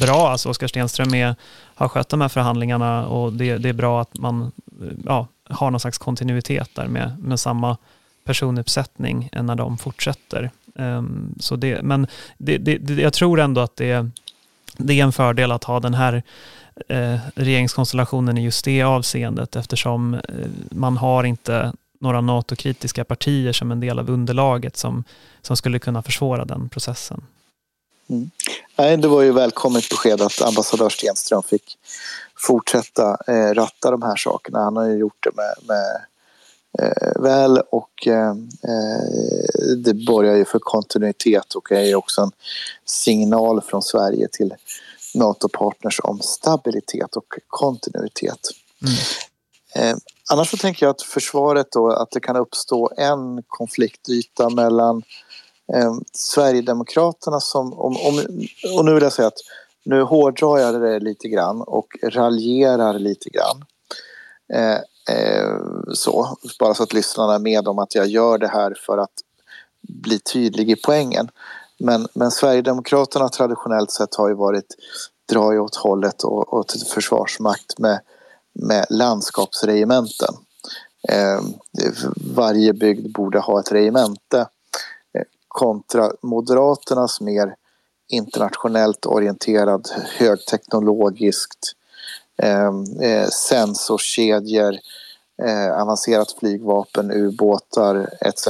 [0.00, 1.34] bra, alltså Oskar Stenström är,
[1.74, 5.70] har skött de här förhandlingarna och det, det är bra att man eh, ja, har
[5.70, 7.76] någon slags kontinuitet där med, med samma
[8.24, 10.50] personuppsättning när de fortsätter.
[10.74, 12.06] Um, så det, men
[12.38, 14.10] det, det, jag tror ändå att det,
[14.76, 16.22] det är en fördel att ha den här
[16.88, 20.20] eh, regeringskonstellationen i just det avseendet eftersom eh,
[20.70, 25.04] man har inte några NATO-kritiska partier som en del av underlaget som,
[25.42, 27.24] som skulle kunna försvåra den processen.
[28.10, 28.30] Mm.
[28.76, 31.78] Nej, det var ju välkommet besked att ambassadör Stenström fick
[32.36, 34.58] fortsätta eh, ratta de här sakerna.
[34.58, 36.04] Han har ju gjort det med, med
[37.16, 42.32] väl och eh, eh det borgar ju för kontinuitet och är ju också en
[42.84, 44.54] signal från Sverige till
[45.14, 48.40] NATO-partners om stabilitet och kontinuitet.
[48.82, 48.94] Mm.
[49.74, 49.96] Eh,
[50.30, 55.02] annars så tänker jag att försvaret då, att det kan uppstå en konfliktyta mellan
[55.74, 59.40] eh, Sverigedemokraterna som, om, om, och nu vill jag säga att
[59.84, 63.64] nu hårdrar jag det lite grann och raljerar lite grann.
[64.52, 65.56] Eh, eh,
[65.94, 69.12] så, bara så att lyssnarna är med om att jag gör det här för att
[69.80, 71.30] bli tydlig i poängen.
[71.78, 74.76] Men, men Sverigedemokraterna traditionellt sett har ju varit
[75.32, 78.00] dra i åt hållet och, och till försvarsmakt med,
[78.52, 80.34] med landskapsregementen.
[81.08, 81.40] Eh,
[82.34, 84.38] varje bygd borde ha ett regemente
[85.12, 87.56] eh, kontra Moderaternas mer
[88.08, 89.88] internationellt orienterad,
[90.18, 91.72] högteknologiskt,
[92.42, 92.70] eh,
[93.08, 94.76] eh, sensorkedjor,
[95.42, 98.48] eh, avancerat flygvapen, ubåtar etc.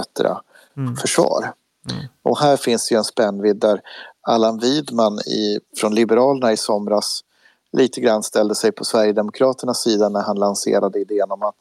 [0.77, 0.97] Mm.
[0.97, 1.53] försvar.
[1.91, 2.05] Mm.
[2.23, 3.81] Och här finns ju en spännvidd där
[4.21, 7.25] Allan Widman i, från Liberalerna i somras
[7.73, 11.57] lite grann ställde sig på Sverigedemokraternas sida när han lanserade idén om att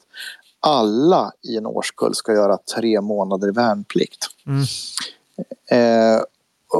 [0.60, 4.26] alla i en årskull ska göra tre månader värnplikt.
[4.46, 4.64] Mm.
[5.70, 6.22] Eh,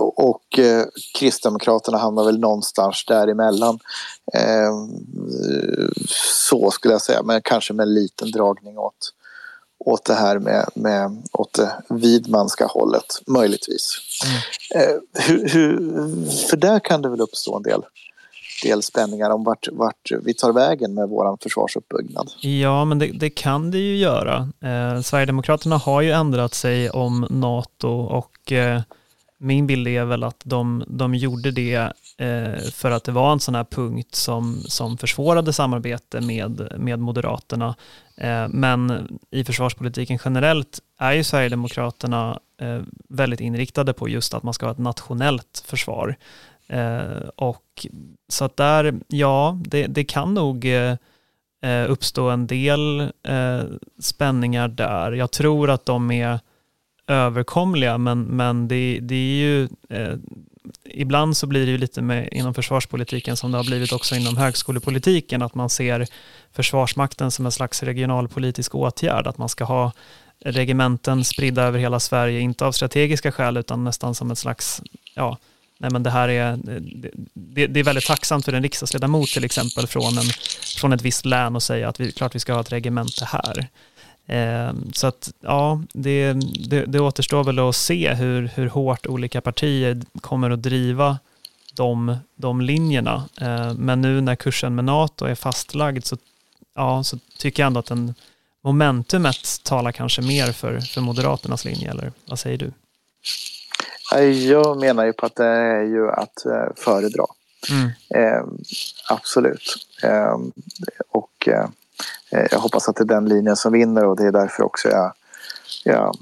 [0.02, 0.84] och eh,
[1.18, 3.78] Kristdemokraterna hamnar väl någonstans däremellan.
[4.34, 4.72] Eh,
[6.46, 9.12] så skulle jag säga, men kanske med en liten dragning åt,
[9.78, 13.98] åt det här med, med åt det Widmanska hållet, möjligtvis.
[14.24, 14.88] Mm.
[14.88, 15.76] Eh, hur, hur,
[16.48, 17.82] för där kan det väl uppstå en del
[18.62, 22.30] del spänningar om vart, vart vi tar vägen med vår försvarsuppbyggnad.
[22.40, 24.48] Ja, men det, det kan det ju göra.
[24.62, 28.80] Eh, Sverigedemokraterna har ju ändrat sig om NATO och eh,
[29.44, 33.40] min bild är väl att de, de gjorde det eh, för att det var en
[33.40, 37.74] sån här punkt som, som försvårade samarbete med, med Moderaterna.
[38.16, 44.54] Eh, men i försvarspolitiken generellt är ju Sverigedemokraterna eh, väldigt inriktade på just att man
[44.54, 46.16] ska ha ett nationellt försvar.
[46.66, 47.86] Eh, och
[48.28, 53.62] så att där, ja, det, det kan nog eh, uppstå en del eh,
[54.00, 55.12] spänningar där.
[55.12, 56.38] Jag tror att de är
[57.06, 60.14] överkomliga, men, men det, det är ju eh,
[60.84, 64.36] ibland så blir det ju lite med inom försvarspolitiken som det har blivit också inom
[64.36, 66.06] högskolepolitiken, att man ser
[66.52, 69.92] Försvarsmakten som en slags regionalpolitisk åtgärd, att man ska ha
[70.44, 74.82] regementen spridda över hela Sverige, inte av strategiska skäl utan nästan som ett slags,
[75.14, 75.38] ja,
[75.78, 76.58] nej men det här är,
[77.34, 80.30] det, det, är väldigt tacksamt för en riksdagsledamot till exempel från, en,
[80.76, 83.68] från ett visst län att säga att vi, klart vi ska ha ett regemente här.
[84.26, 86.32] Ehm, så att ja, det,
[86.68, 91.18] det, det återstår väl att se hur, hur hårt olika partier kommer att driva
[91.74, 93.28] de, de linjerna.
[93.40, 96.16] Ehm, men nu när kursen med NATO är fastlagd så,
[96.74, 98.14] ja, så tycker jag ändå att den,
[98.62, 102.72] momentumet talar kanske mer för, för Moderaternas linje, eller vad säger du?
[104.48, 107.24] Jag menar ju på att det är ju att eh, föredra.
[107.70, 107.90] Mm.
[108.14, 108.44] Eh,
[109.08, 109.76] absolut.
[110.02, 110.36] Eh,
[111.08, 111.68] och eh, Eh,
[112.30, 115.12] jag hoppas att det är den linjen som vinner och det är därför också jag,
[115.84, 116.16] jag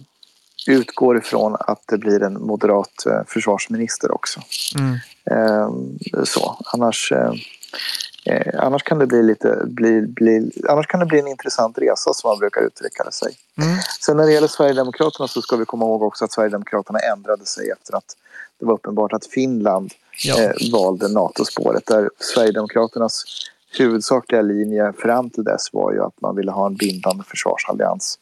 [0.67, 4.41] utgår ifrån att det blir en moderat eh, försvarsminister också.
[4.79, 4.99] Mm.
[5.31, 7.33] Ehm, så, annars, eh,
[8.59, 12.31] annars kan det bli lite, bli, bli, annars kan det bli en intressant resa som
[12.31, 13.37] man brukar uttrycka det sig.
[13.63, 13.79] Mm.
[14.01, 17.71] Sen när det gäller Sverigedemokraterna så ska vi komma ihåg också att Sverigedemokraterna ändrade sig
[17.71, 18.17] efter att
[18.61, 19.93] det var uppenbart att Finland
[20.25, 20.41] ja.
[20.43, 23.25] eh, valde NATO-spåret där Sverigedemokraternas
[23.79, 28.19] huvudsakliga linje fram till dess var ju att man ville ha en bindande försvarsallians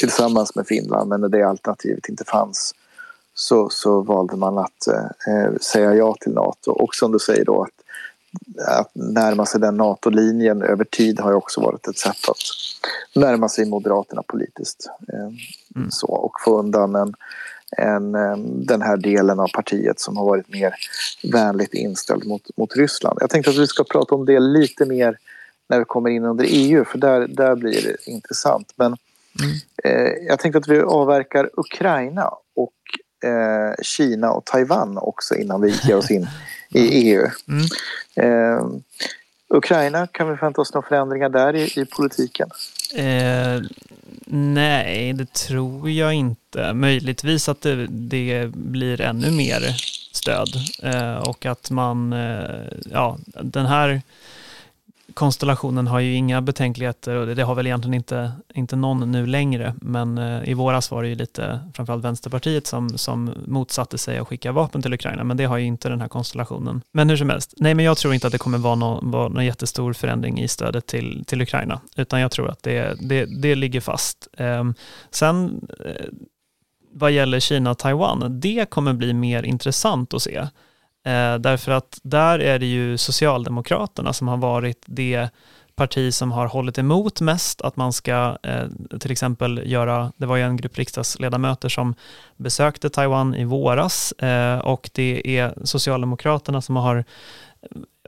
[0.00, 1.08] tillsammans med Finland.
[1.08, 2.74] Men när det alternativet inte fanns
[3.34, 4.86] så, så valde man att
[5.28, 6.70] eh, säga ja till Nato.
[6.70, 7.70] Och som du säger då att,
[8.68, 12.36] att närma sig den NATO-linjen över tid har ju också varit ett sätt att
[13.14, 14.90] närma sig Moderaterna politiskt.
[15.12, 15.20] Eh,
[15.76, 15.90] mm.
[15.90, 17.14] så, och få undan en,
[17.78, 20.74] än eh, den här delen av partiet som har varit mer
[21.32, 23.18] vänligt inställd mot, mot Ryssland.
[23.20, 25.18] Jag tänkte att vi ska prata om det lite mer
[25.68, 28.72] när vi kommer in under EU för där, där blir det intressant.
[28.76, 28.96] Men
[29.42, 29.56] mm.
[29.84, 35.74] eh, jag tänkte att vi avverkar Ukraina och eh, Kina och Taiwan också innan vi
[35.84, 36.28] ger oss in
[36.70, 36.80] i
[37.10, 37.26] EU.
[37.48, 37.64] Mm.
[38.16, 38.66] Eh,
[39.48, 42.48] Ukraina, kan vi förvänta oss några förändringar där i, i politiken?
[44.34, 46.72] Nej, det tror jag inte.
[46.72, 49.60] Möjligtvis att det, det blir ännu mer
[50.12, 50.48] stöd
[50.82, 54.02] eh, och att man, eh, ja, den här
[55.14, 59.74] konstellationen har ju inga betänkligheter och det har väl egentligen inte, inte någon nu längre.
[59.80, 64.28] Men eh, i våras var det ju lite, framförallt Vänsterpartiet som, som motsatte sig att
[64.28, 66.82] skicka vapen till Ukraina, men det har ju inte den här konstellationen.
[66.92, 69.28] Men hur som helst, nej men jag tror inte att det kommer vara någon, vara
[69.28, 73.54] någon jättestor förändring i stödet till, till Ukraina, utan jag tror att det, det, det
[73.54, 74.28] ligger fast.
[74.36, 74.64] Eh,
[75.10, 76.06] sen eh,
[76.94, 80.46] vad gäller Kina och Taiwan, det kommer bli mer intressant att se.
[81.04, 85.28] Eh, därför att där är det ju Socialdemokraterna som har varit det
[85.74, 90.36] parti som har hållit emot mest att man ska eh, till exempel göra, det var
[90.36, 91.94] ju en grupp riksdagsledamöter som
[92.36, 97.04] besökte Taiwan i våras eh, och det är Socialdemokraterna som har, eh,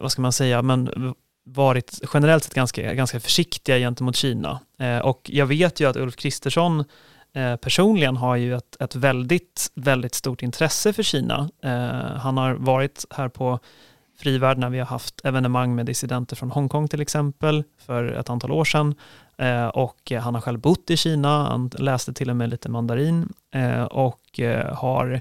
[0.01, 1.15] vad ska man säga, men
[1.47, 4.61] varit generellt sett ganska, ganska försiktiga gentemot Kina.
[4.79, 6.85] Eh, och jag vet ju att Ulf Kristersson
[7.35, 11.49] Eh, personligen har ju ett, ett väldigt, väldigt stort intresse för Kina.
[11.63, 13.59] Eh, han har varit här på
[14.19, 18.53] Frivärd när vi har haft evenemang med dissidenter från Hongkong till exempel för ett antal
[18.53, 18.95] år sedan.
[19.37, 23.33] Eh, och han har själv bott i Kina, han läste till och med lite mandarin
[23.55, 25.21] eh, och eh, har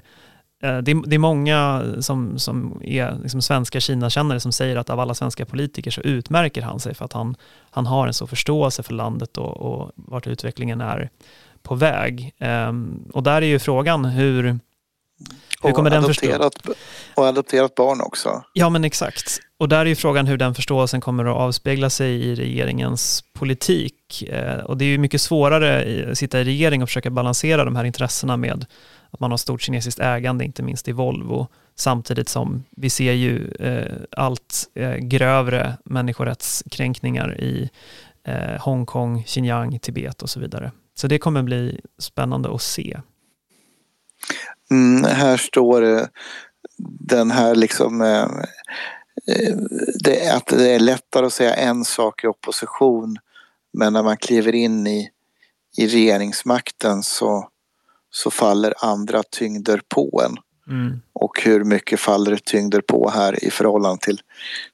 [0.62, 5.14] eh, det är, många som, som är liksom svenska Kina-kännare som säger att av alla
[5.14, 7.36] svenska politiker så utmärker han sig för att han,
[7.70, 11.10] han har en så förståelse för landet och, och vart utvecklingen är
[11.64, 12.34] på väg.
[12.38, 14.58] Um, och där är ju frågan hur,
[15.62, 16.50] hur kommer den förstå?
[17.14, 18.42] Och adopterat barn också.
[18.52, 19.40] Ja men exakt.
[19.58, 24.22] Och där är ju frågan hur den förståelsen kommer att avspegla sig i regeringens politik.
[24.28, 27.76] Eh, och det är ju mycket svårare att sitta i regering och försöka balansera de
[27.76, 28.66] här intressena med
[29.10, 33.50] att man har stort kinesiskt ägande, inte minst i Volvo, samtidigt som vi ser ju
[33.60, 37.70] eh, allt eh, grövre människorättskränkningar i
[38.24, 40.72] eh, Hongkong, Xinjiang, Tibet och så vidare.
[40.94, 43.00] Så det kommer bli spännande att se.
[44.70, 46.08] Mm, här står det
[46.88, 48.22] den här liksom eh,
[49.26, 49.56] eh,
[50.00, 53.16] det, att det är lättare att säga en sak i opposition
[53.72, 55.10] men när man kliver in i,
[55.76, 57.48] i regeringsmakten så,
[58.10, 60.36] så faller andra tyngder på en.
[60.68, 61.00] Mm.
[61.12, 64.20] Och hur mycket faller det tyngder på här i förhållande till,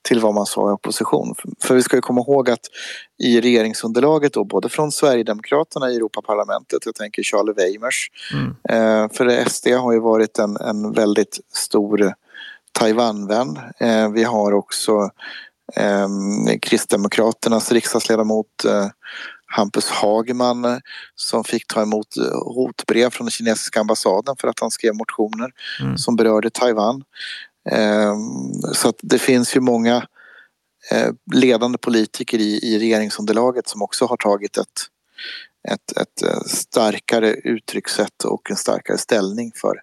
[0.03, 1.35] till vad man sa i opposition.
[1.63, 2.67] För vi ska ju komma ihåg att
[3.23, 8.57] i regeringsunderlaget då, både från Sverigedemokraterna i Europaparlamentet, jag tänker Charlie Weimers, mm.
[8.69, 12.15] eh, för SD har ju varit en, en väldigt stor
[12.73, 13.59] Taiwanvän.
[13.81, 15.11] Eh, vi har också
[15.77, 16.09] eh,
[16.63, 18.87] Kristdemokraternas riksdagsledamot eh,
[19.51, 20.79] Hampus Hagman eh,
[21.15, 25.51] som fick ta emot eh, hotbrev från den kinesiska ambassaden för att han skrev motioner
[25.81, 25.99] mm.
[25.99, 27.05] som berörde Taiwan.
[27.71, 30.07] Ehm, så det finns ju många
[30.91, 34.67] eh, ledande politiker i, i regeringsunderlaget som också har tagit ett,
[35.69, 39.83] ett, ett starkare uttryckssätt och en starkare ställning för,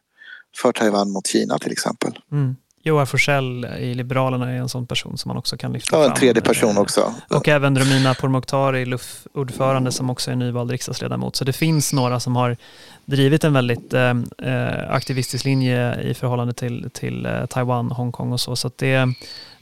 [0.58, 2.20] för Taiwan mot Kina till exempel.
[2.32, 2.56] Mm.
[2.88, 6.02] Joar Forsell i Liberalerna är en sån person som man också kan lyfta fram.
[6.02, 7.13] Ja, en tredje person också.
[7.30, 11.36] Och även Romina Pourmokhtari, LUF-ordförande som också är nyvald riksdagsledamot.
[11.36, 12.58] Så det finns några som har
[13.06, 18.39] drivit en väldigt eh, eh aktivistisk linje i förhållande till, till eh, Taiwan, Hongkong och
[18.39, 18.56] så.
[18.56, 18.93] Så det,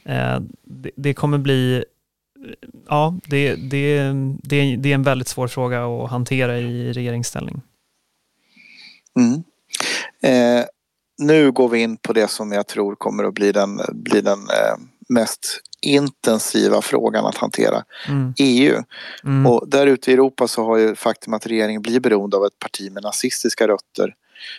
[0.06, 1.86] eh, det, det, kommer bli
[2.90, 4.12] Ja, det, det,
[4.44, 7.62] det, det är en väldigt svår fråga att hantera i regeringsställning.
[9.20, 9.44] Mm.
[10.22, 10.66] Eh,
[11.18, 14.40] nu går vi in på det som jag tror kommer att bli den, bli den
[14.40, 14.78] eh,
[15.10, 17.84] mest intensiva frågan att hantera.
[18.08, 18.34] Mm.
[18.38, 18.84] EU.
[19.24, 19.46] Mm.
[19.46, 22.60] Och där ute i Europa så har ju faktum att regeringen blir beroende av ett
[22.60, 24.16] parti med nazistiska rötter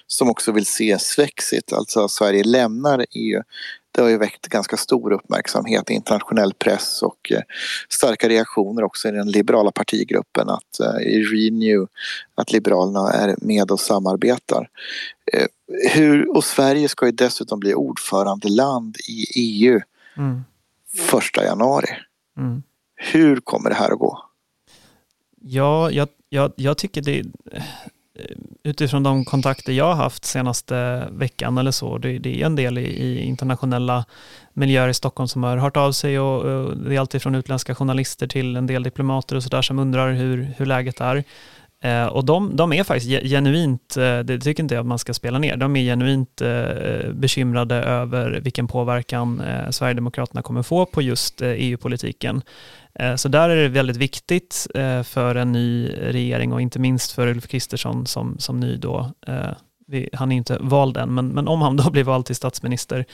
[0.07, 3.42] som också vill se Svexit, alltså att Sverige lämnar EU
[3.97, 7.43] det har ju väckt ganska stor uppmärksamhet i internationell press och eh,
[7.89, 11.89] starka reaktioner också i den liberala partigruppen att eh, i Renew
[12.35, 14.69] att Liberalerna är med och samarbetar.
[15.33, 15.47] Eh,
[15.91, 19.81] hur, och Sverige ska ju dessutom bli ordförandeland i EU
[20.17, 20.45] mm.
[20.95, 21.91] första januari.
[22.39, 22.63] Mm.
[22.95, 24.23] Hur kommer det här att gå?
[25.41, 27.25] Ja, jag, jag, jag tycker det
[28.18, 32.57] Eh, utifrån de kontakter jag har haft senaste veckan eller så, det, det är en
[32.57, 34.05] del i, i, internationella
[34.52, 37.74] miljöer i Stockholm som har hört av sig och, och det är alltid från utländska
[37.74, 41.24] journalister till en del diplomater och sådär som undrar hur, hur läget är.
[41.87, 45.14] Eh, och de, de är faktiskt genuint, eh, det tycker inte jag att man ska
[45.14, 51.03] spela ner, de är genuint eh, bekymrade över vilken påverkan eh, Sverigedemokraterna kommer få på
[51.03, 52.42] just eh, EU-politiken.
[52.94, 57.12] Eh, så där är det väldigt viktigt eh, för en ny regering och inte minst
[57.12, 59.51] för Ulf Kristersson som, som ny då, eh,
[60.13, 63.04] han är inte vald än, men, men om han då blir vald till statsminister,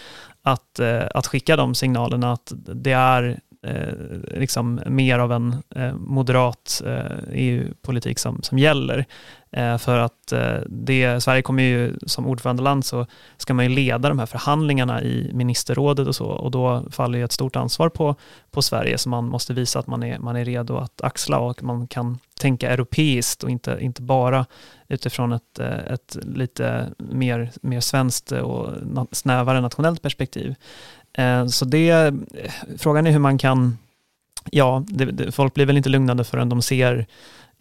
[0.42, 3.92] att, eh, att skicka de signalerna att det är Eh,
[4.34, 9.06] liksom mer av en eh, moderat eh, EU-politik som, som gäller.
[9.50, 13.06] Eh, för att eh, det, Sverige kommer ju som ordförandeland så
[13.36, 17.24] ska man ju leda de här förhandlingarna i ministerrådet och så och då faller ju
[17.24, 18.16] ett stort ansvar på,
[18.50, 21.62] på Sverige Så man måste visa att man är, man är redo att axla och
[21.62, 24.46] man kan tänka europeiskt och inte, inte bara
[24.88, 28.68] utifrån ett, eh, ett lite mer, mer svenskt och
[29.12, 30.54] snävare nationellt perspektiv.
[31.18, 32.12] Eh, så det, eh,
[32.78, 33.78] frågan är hur man kan,
[34.50, 37.06] ja, det, folk blir väl inte lugnade förrän de ser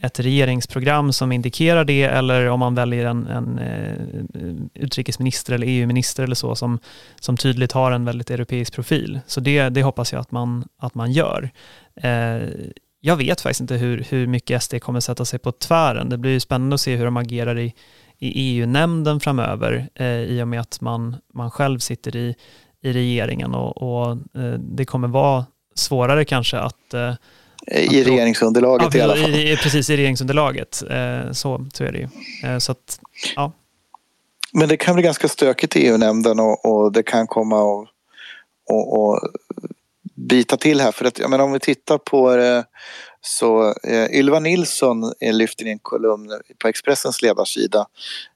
[0.01, 6.23] ett regeringsprogram som indikerar det eller om man väljer en, en eh, utrikesminister eller EU-minister
[6.23, 6.79] eller så som,
[7.19, 9.19] som tydligt har en väldigt europeisk profil.
[9.27, 11.49] Så det, det hoppas jag att man, att man gör.
[11.95, 12.41] Eh,
[13.01, 16.09] jag vet faktiskt inte hur, hur mycket SD kommer sätta sig på tvären.
[16.09, 17.73] Det blir spännande att se hur de agerar i,
[18.17, 22.35] i EU-nämnden framöver eh, i och med att man, man själv sitter i,
[22.81, 27.13] i regeringen och, och eh, det kommer vara svårare kanske att eh,
[27.67, 29.35] i regeringsunderlaget ja, i alla fall.
[29.35, 30.83] I, precis, i regeringsunderlaget.
[30.89, 32.07] Eh, så, så är det ju.
[32.59, 32.99] Så att,
[33.35, 33.51] ja.
[34.53, 37.87] Men det kan bli ganska stökigt i EU-nämnden och, och, det kan komma och,
[38.69, 39.19] och, och
[40.15, 40.91] bita till här.
[40.91, 42.65] För att, jag menar, om vi tittar på det
[43.21, 47.85] så eh, Ylva Nilsson lyfter i en kolumn på Expressens ledarsida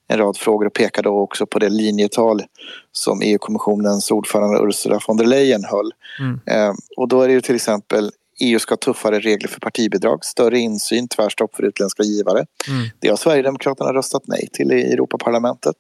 [0.08, 2.44] en rad frågor och pekar då också på det linjetal
[2.92, 5.92] som EU-kommissionens ordförande Ursula von der Leyen höll.
[6.20, 6.40] Mm.
[6.46, 10.26] Eh, och då är det ju till exempel EU ska ha tuffare regler för partibidrag,
[10.26, 12.46] större insyn, tvärstopp för utländska givare.
[12.68, 12.90] Mm.
[13.00, 15.76] Det har Sverigedemokraterna röstat nej till i Europaparlamentet.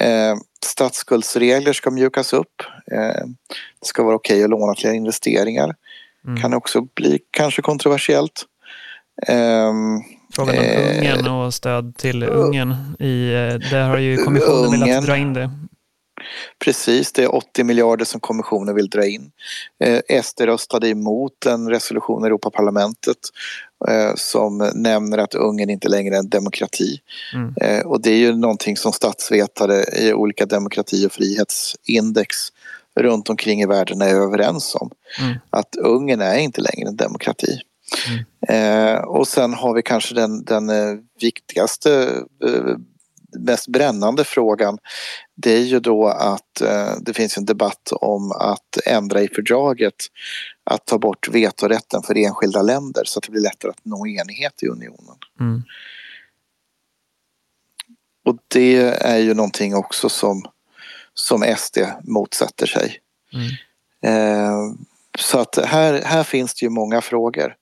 [0.00, 2.62] Eh, statsskuldsregler ska mjukas upp.
[2.92, 3.26] Eh,
[3.80, 5.74] det ska vara okej okay att låna till investeringar.
[6.26, 6.40] Mm.
[6.40, 8.44] Kan också bli kanske kontroversiellt.
[9.26, 9.72] Eh,
[10.32, 12.74] Frågan om eh, Ungern och stöd till Ungern.
[12.98, 15.50] I, eh, där har ju kommissionen Ungern, velat dra in det.
[16.64, 19.30] Precis, det är 80 miljarder som kommissionen vill dra in.
[19.84, 23.18] Eh, SD röstade emot en resolution i Europaparlamentet
[23.88, 27.00] eh, som nämner att Ungern inte längre är en demokrati.
[27.34, 27.54] Mm.
[27.60, 32.36] Eh, och det är ju någonting som statsvetare i olika demokrati och frihetsindex
[32.94, 34.90] runt omkring i världen är överens om.
[35.20, 35.38] Mm.
[35.50, 37.60] Att Ungern är inte längre en demokrati.
[38.08, 38.24] Mm.
[38.48, 42.76] Eh, och sen har vi kanske den, den eh, viktigaste eh,
[43.38, 44.78] mest brännande frågan
[45.42, 49.94] det är ju då att eh, det finns en debatt om att ändra i fördraget
[50.64, 54.62] att ta bort vetorätten för enskilda länder så att det blir lättare att nå enighet
[54.62, 55.16] i unionen.
[55.40, 55.62] Mm.
[58.24, 60.42] Och det är ju någonting också som,
[61.14, 62.98] som SD motsätter sig.
[63.32, 63.48] Mm.
[64.02, 64.74] Eh,
[65.18, 67.54] så att här, här finns det ju många frågor.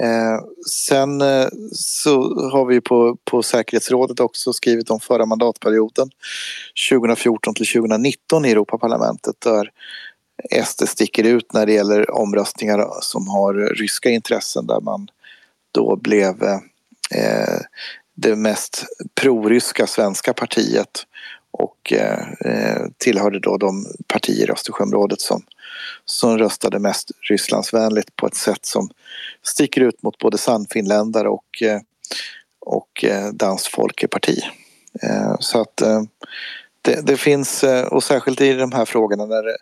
[0.00, 2.20] Eh, sen eh, så
[2.50, 6.10] har vi på, på säkerhetsrådet också skrivit om förra mandatperioden
[6.90, 9.70] 2014 till 2019 i Europaparlamentet där
[10.64, 15.08] SD sticker ut när det gäller omröstningar som har ryska intressen där man
[15.72, 16.42] då blev
[17.10, 17.60] eh,
[18.14, 18.84] det mest
[19.20, 21.06] proryska svenska partiet
[21.50, 25.42] och eh, eh tillhörde då de partier i Östersjöområdet som,
[26.04, 28.90] som röstade mest Rysslandsvänligt på ett sätt som
[29.42, 31.80] sticker ut mot både sannfinländare och, eh,
[32.60, 34.40] och eh, Danskt Folkeparti.
[35.02, 35.76] Eh, så att
[36.82, 39.56] det, det, finns, och särskilt i de här frågorna där det,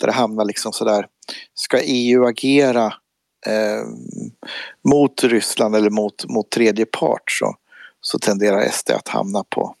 [0.00, 1.06] där det hamnar liksom sådär,
[1.54, 2.94] ska EU agera
[3.46, 3.84] eh,
[4.88, 7.56] mot Ryssland eller mot, mot tredje part så,
[8.00, 9.74] så tenderar SD att hamna på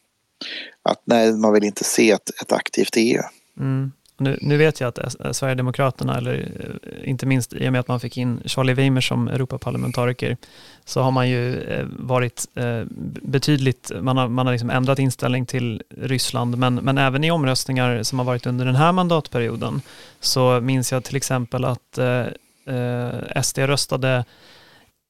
[0.82, 3.22] att nej, man vill inte se ett, ett aktivt EU.
[3.58, 3.92] Mm.
[4.20, 8.00] Nu, nu, vet jag att Sverigedemokraterna, eller eh, inte minst i och med att man
[8.00, 10.36] fick in Charlie Weimer som Europaparlamentariker,
[10.84, 12.82] så har man ju eh, varit eh,
[13.22, 18.02] betydligt, man har, man har liksom ändrat inställning till Ryssland, men, men även i omröstningar
[18.02, 19.82] som har varit under den här mandatperioden,
[20.20, 24.24] så minns jag till exempel att eh, SD röstade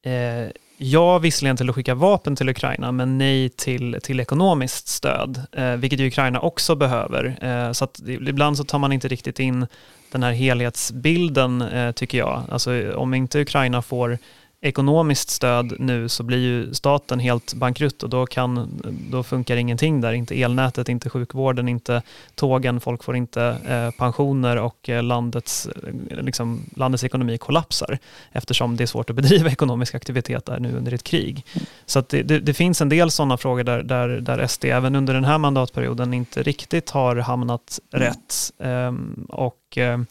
[0.04, 0.50] eh,
[0.82, 5.72] ja visserligen till att skicka vapen till Ukraina, men nej till, till ekonomiskt stöd, eh,
[5.72, 7.38] vilket ju Ukraina också behöver.
[7.42, 9.66] Eh, så att ibland så tar man inte riktigt in
[10.12, 12.42] den här helhetsbilden, eh, tycker jag.
[12.50, 14.18] Alltså om inte Ukraina får
[14.62, 18.80] ekonomiskt stöd nu så blir ju staten helt bankrutt och då, kan,
[19.10, 20.12] då funkar ingenting där.
[20.12, 22.02] Inte elnätet, inte sjukvården, inte
[22.34, 27.98] tågen, folk får inte eh, pensioner och eh, landets, eh, liksom, landets ekonomi kollapsar
[28.32, 31.46] eftersom det är svårt att bedriva ekonomisk aktivitet där nu under ett krig.
[31.86, 35.14] Så det, det, det, finns en del sådana frågor där, där, där SD även under
[35.14, 38.52] den här mandatperioden inte riktigt har hamnat rätt.
[38.58, 40.06] Um, och um,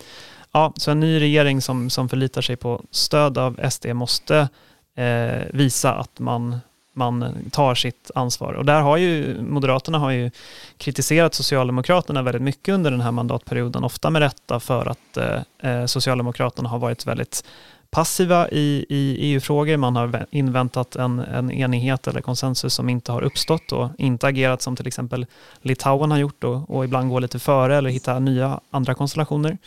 [0.52, 4.50] Ja, så en ny regering som, som förlitar sig på stöd av SD måste
[4.96, 6.60] eh, visa att man,
[6.94, 8.54] man tar sitt ansvar.
[8.54, 10.32] Och där har ju Moderaterna har ju
[10.78, 15.86] kritiserat Socialdemokraterna väldigt mycket under den här mandatperioden, ofta med rätta för att eh, eh
[15.86, 17.44] Socialdemokraterna har varit väldigt
[17.92, 19.78] passiva i, i EU-frågor.
[19.78, 24.62] Man har inväntat en, en enighet eller konsensus som inte har uppstått och inte agerat
[24.62, 25.26] som till exempel
[25.62, 29.58] Litauen har gjort och, och ibland gå lite före eller hitta nya andra konstellationer.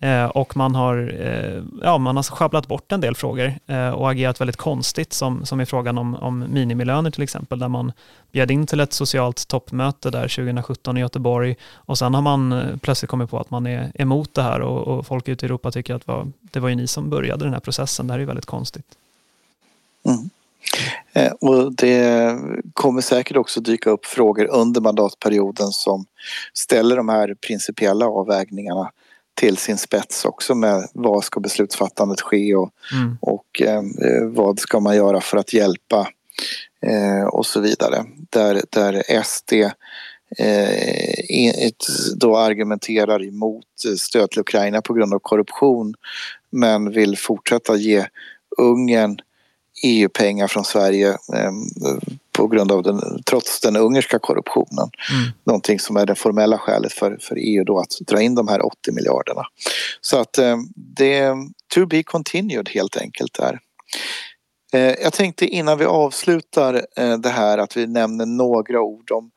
[0.00, 4.10] Eh, och man har, eh, ja, man har schabblat bort en del frågor eh, och
[4.10, 7.92] agerat väldigt konstigt som, som i frågan om, om minimilöner till exempel, där man
[8.32, 12.76] bjöd in till ett socialt toppmöte där 2017 i Göteborg och sen har man eh,
[12.76, 15.70] plötsligt kommit på att man är emot det här och, och folk ute i Europa
[15.70, 18.06] tycker att var, det var ju ni som började den här processen.
[18.06, 18.86] Det här är väldigt konstigt.
[20.06, 20.30] Mm.
[21.12, 22.38] Eh, och det
[22.72, 26.06] kommer säkert också dyka upp frågor under mandatperioden som
[26.54, 28.90] ställer de här principiella avvägningarna
[29.38, 33.18] till sin spets också med vad ska beslutsfattandet ske och, mm.
[33.20, 33.82] och eh,
[34.26, 36.08] vad ska man göra för att hjälpa
[36.82, 38.04] eh, och så vidare.
[38.30, 39.52] Där, där SD
[40.38, 41.70] eh,
[42.16, 43.64] då argumenterar emot
[43.98, 45.94] stöd till Ukraina på grund av korruption
[46.50, 48.06] men vill fortsätta ge
[48.58, 49.18] Ungern
[49.82, 51.52] EU-pengar från Sverige eh,
[52.42, 54.90] på grund av den, trots den ungerska korruptionen.
[55.12, 55.30] Mm.
[55.44, 58.66] Någonting som är det formella skälet för, för EU då att dra in de här
[58.66, 59.42] 80 miljarderna.
[60.00, 61.36] Så att eh, det är
[61.74, 63.58] to be continued helt enkelt där.
[64.72, 69.30] Eh, jag tänkte innan vi avslutar eh, det här att vi nämner några ord om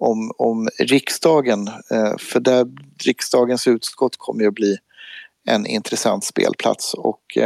[0.00, 1.68] om, om riksdagen.
[1.90, 2.66] Eh, för där
[3.04, 4.76] riksdagens utskott kommer ju att bli
[5.48, 7.38] en intressant spelplats och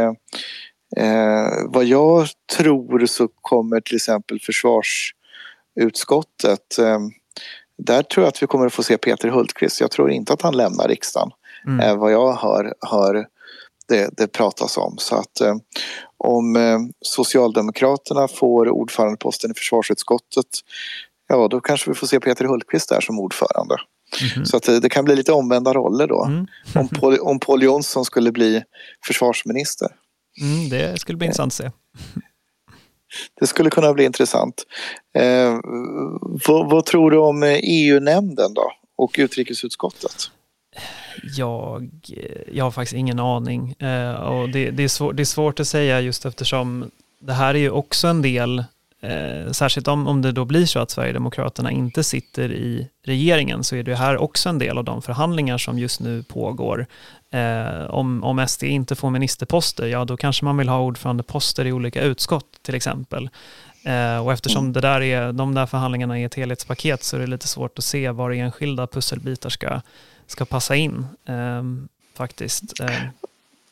[0.97, 2.27] eh, Eh, vad jag
[2.57, 6.99] tror så kommer till exempel försvarsutskottet eh,
[7.77, 9.81] där tror jag att vi kommer att få se Peter Hultqvist.
[9.81, 11.31] Jag tror inte att han lämnar riksdagen.
[11.67, 11.79] Mm.
[11.79, 13.27] Eh, vad jag hör, hör
[13.87, 14.95] det, det pratas om.
[14.97, 15.55] Så att eh,
[16.17, 20.47] om eh, Socialdemokraterna får ordförandeposten i försvarsutskottet
[21.27, 23.75] ja då kanske vi får se Peter Hultqvist där som ordförande.
[24.35, 24.45] Mm.
[24.45, 26.23] Så att det, det, kan bli lite omvända roller då.
[26.23, 26.47] Mm.
[26.75, 28.63] om, Paul, om Paul Jonsson skulle bli
[29.05, 29.87] försvarsminister.
[30.41, 31.71] Mm, det skulle bli intressant att se.
[33.39, 34.63] Det skulle kunna bli intressant.
[35.15, 35.59] Eh,
[36.47, 40.31] vad, vad, tror du om EU-nämnden då och utrikesutskottet?
[41.37, 41.89] Jag,
[42.51, 43.71] jag har faktiskt ingen aning.
[43.71, 47.55] Eh, och det, det, är svår, det är svårt att säga just eftersom det här
[47.55, 48.63] är ju också en del
[49.03, 53.75] Eh, särskilt om, om det då blir så att Sverigedemokraterna inte sitter i regeringen så
[53.75, 56.87] är det här också en del av de förhandlingar som just nu pågår.
[57.31, 61.71] Eh, om, om SD inte får ministerposter, ja då kanske man vill ha ordförandeposter i
[61.71, 63.29] olika utskott till exempel.
[63.85, 64.73] Eh, och eftersom mm.
[64.73, 67.83] det där är, de där förhandlingarna är ett helhetspaket så är det lite svårt att
[67.83, 69.81] se var enskilda pusselbitar ska,
[70.27, 71.63] ska passa in eh,
[72.17, 72.79] faktiskt.
[72.79, 72.89] Eh.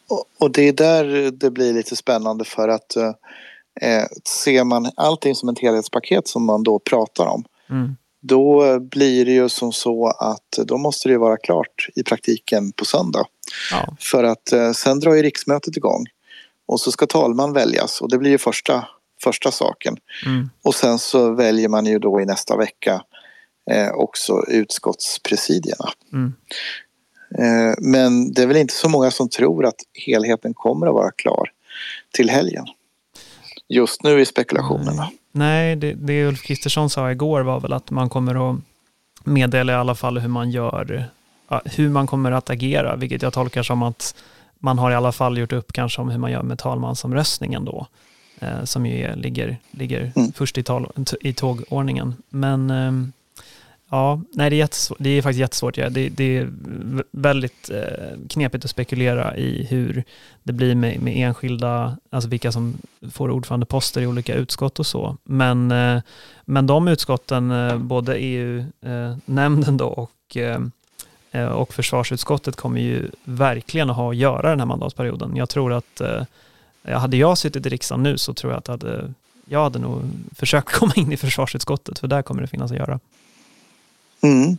[0.07, 2.97] Och, och, det är där det blir lite spännande för att
[3.81, 4.05] eh,
[4.43, 7.95] ser man allting som ett helhetspaket som man då pratar om mm.
[8.21, 12.85] då blir det ju som så att då måste det vara klart i praktiken på
[12.85, 13.25] söndag.
[13.71, 13.95] Ja.
[13.99, 16.05] För att eh, sen drar ju riksmötet igång
[16.67, 18.87] och så ska talman väljas och det blir ju första,
[19.23, 19.97] första saken.
[20.25, 20.49] Mm.
[20.63, 23.01] Och sen så väljer man ju då i nästa vecka
[23.71, 25.89] eh, också utskottspresidierna.
[26.13, 26.33] Mm.
[27.39, 31.11] Eh, men det är väl inte så många som tror att helheten kommer att vara
[31.11, 31.49] klar
[32.13, 32.65] till helgen
[33.71, 35.09] just nu i spekulationerna.
[35.31, 38.59] Nej, det, det Ulf Kristersson sa igår var väl att man kommer att
[39.23, 41.05] meddela i alla fall hur man gör,
[41.65, 44.15] hur man kommer att agera, vilket jag tolkar som att
[44.59, 47.87] man har i alla fall gjort upp kanske om hur man gör med talmansomröstningen då,
[48.39, 50.31] eh, som ju är, ligger, ligger mm.
[50.31, 50.91] först i, tal,
[51.21, 52.15] i tågordningen.
[52.29, 53.11] Men ehm,
[53.93, 54.69] Ja, nej det är,
[55.03, 55.77] det är faktiskt jättesvårt.
[55.77, 55.89] Ja.
[55.89, 56.49] Det, det är
[57.11, 60.03] väldigt eh, knepigt att spekulera i hur
[60.43, 62.77] det blir med, med enskilda, alltså vilka som
[63.11, 65.17] får ordförandeposter i olika utskott och så.
[65.23, 66.01] Men, eh,
[66.45, 70.59] men de utskotten, eh, både EU-nämnden eh, då och, eh,
[71.31, 75.35] eh, och försvarsutskottet kommer ju verkligen att ha att göra den här mandatperioden.
[75.35, 78.73] Jag tror att, eh, hade jag suttit i riksdagen nu så tror jag att jag
[78.73, 79.13] hade,
[79.45, 80.01] jag hade nog
[80.35, 82.99] försökt komma in i försvarsutskottet, för där kommer det finnas att göra.
[84.23, 84.57] Mm.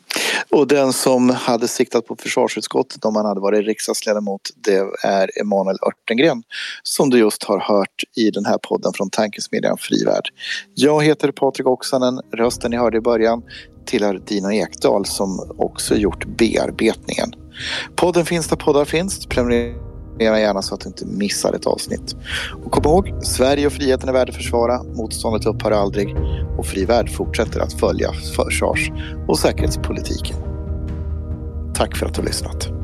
[0.50, 5.76] Och den som hade siktat på försvarsutskottet om han hade varit riksdagsledamot det är Emanuel
[5.86, 6.42] Örtengren
[6.82, 10.28] som du just har hört i den här podden från Tankesmedjan Frivärd.
[10.74, 13.42] Jag heter Patrik Oksanen, rösten ni hörde i början
[13.86, 17.32] tillhör Dina Ekdal som också gjort bearbetningen.
[17.96, 19.26] Podden finns där poddar finns.
[19.26, 22.16] Prenumerera Prenumerera gärna så att du inte missar ett avsnitt.
[22.64, 24.82] Och kom ihåg, Sverige och friheten är värd att försvara.
[24.82, 26.16] Motståndet upphör aldrig.
[26.58, 28.90] Och Fri Värld fortsätter att följa försvars
[29.28, 30.36] och säkerhetspolitiken.
[31.74, 32.81] Tack för att du har lyssnat.